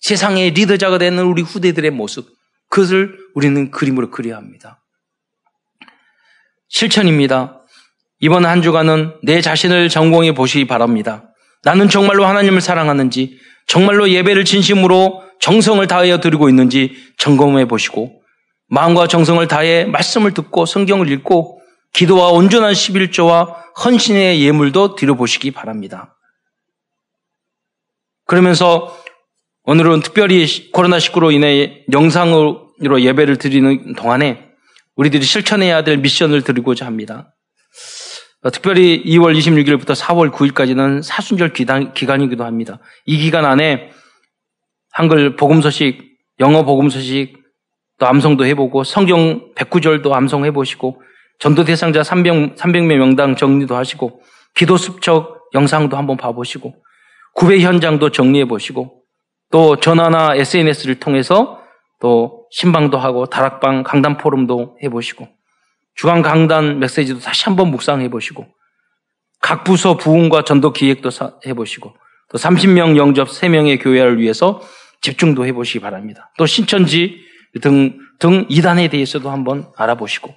[0.00, 2.28] 세상의 리더자가 되는 우리 후대들의 모습,
[2.68, 4.82] 그것을 우리는 그림으로 그려야 합니다.
[6.68, 7.62] 실천입니다.
[8.20, 11.32] 이번 한 주간은 내 자신을 점검해 보시기 바랍니다.
[11.62, 13.38] 나는 정말로 하나님을 사랑하는지,
[13.70, 18.20] 정말로 예배를 진심으로 정성을 다하여 드리고 있는지 점검해 보시고,
[18.66, 21.60] 마음과 정성을 다해 말씀을 듣고 성경을 읽고,
[21.92, 23.54] 기도와 온전한 11조와
[23.84, 26.18] 헌신의 예물도 드려보시기 바랍니다.
[28.26, 29.00] 그러면서
[29.62, 34.48] 오늘은 특별히 코로나19로 인해 영상으로 예배를 드리는 동안에
[34.96, 37.36] 우리들이 실천해야 될 미션을 드리고자 합니다.
[38.42, 42.78] 어, 특별히 2월 26일부터 4월 9일까지는 사순절 기간 이기도 합니다.
[43.04, 43.90] 이 기간 안에
[44.92, 47.38] 한글 복음 소식, 영어 복음 소식,
[47.98, 51.02] 또 암송도 해보고 성경 109절도 암송해 보시고
[51.38, 54.22] 전도 대상자 300, 300명 명당 정리도 하시고
[54.54, 56.74] 기도 습척 영상도 한번 봐보시고
[57.34, 59.02] 구배 현장도 정리해 보시고
[59.50, 61.60] 또 전화나 SNS를 통해서
[62.00, 65.28] 또 신방도 하고 다락방 강단 포럼도 해보시고
[65.94, 68.46] 주간 강단 메시지도 다시 한번 묵상해 보시고
[69.40, 71.10] 각 부서 부흥과 전도 기획도
[71.46, 71.94] 해 보시고
[72.30, 74.60] 또 30명 영접 3명의 교회를 위해서
[75.00, 76.30] 집중도 해 보시기 바랍니다.
[76.38, 77.20] 또 신천지
[77.60, 80.34] 등, 등 이단에 대해서도 한번 알아보시고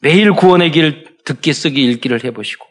[0.00, 2.66] 매일 구원의 길 듣기 쓰기 읽기를 해 보시고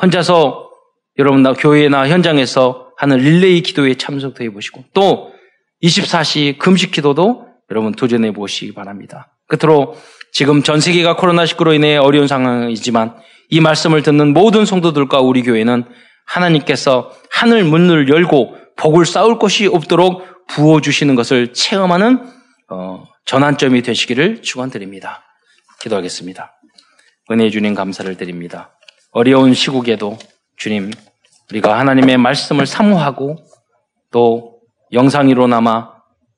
[0.00, 0.70] 혼자서
[1.18, 5.32] 여러분 나 교회나 현장에서 하는 릴레이 기도에 참석도 해 보시고 또
[5.82, 9.32] 24시 금식 기도도 여러분 도전해 보시기 바랍니다.
[9.46, 9.96] 끝으로
[10.36, 13.16] 지금 전 세계가 코로나19로 인해 어려운 상황이지만
[13.48, 15.86] 이 말씀을 듣는 모든 성도들과 우리 교회는
[16.26, 22.30] 하나님께서 하늘 문을 열고 복을 쌓을 곳이 없도록 부어주시는 것을 체험하는
[22.68, 25.22] 어, 전환점이 되시기를 축원드립니다.
[25.80, 26.52] 기도하겠습니다.
[27.30, 28.76] 은혜 주님 감사를 드립니다.
[29.12, 30.18] 어려운 시국에도
[30.58, 30.90] 주님
[31.50, 33.38] 우리가 하나님의 말씀을 사모하고
[34.10, 34.60] 또
[34.92, 35.94] 영상으로 남아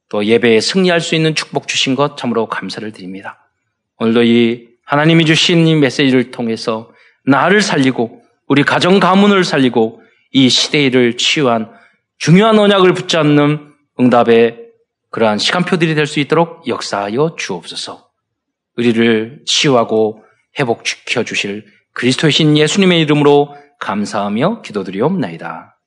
[0.09, 3.48] 또 예배에 승리할 수 있는 축복 주신 것 참으로 감사를 드립니다.
[3.99, 6.91] 오늘도 이 하나님이 주신 이 메시지를 통해서
[7.27, 10.01] 나를 살리고 우리 가정 가문을 살리고
[10.33, 11.71] 이 시대를 치유한
[12.19, 14.69] 중요한 언약을 붙잡는 응답의
[15.11, 18.09] 그러한 시간표들이 될 수 있도록 역사하여 주옵소서.
[18.77, 20.23] 우리를 치유하고
[20.59, 25.78] 회복시켜 주실 그리스도의 신 예수님의 이름으로 감사하며 기도드리옵나이다.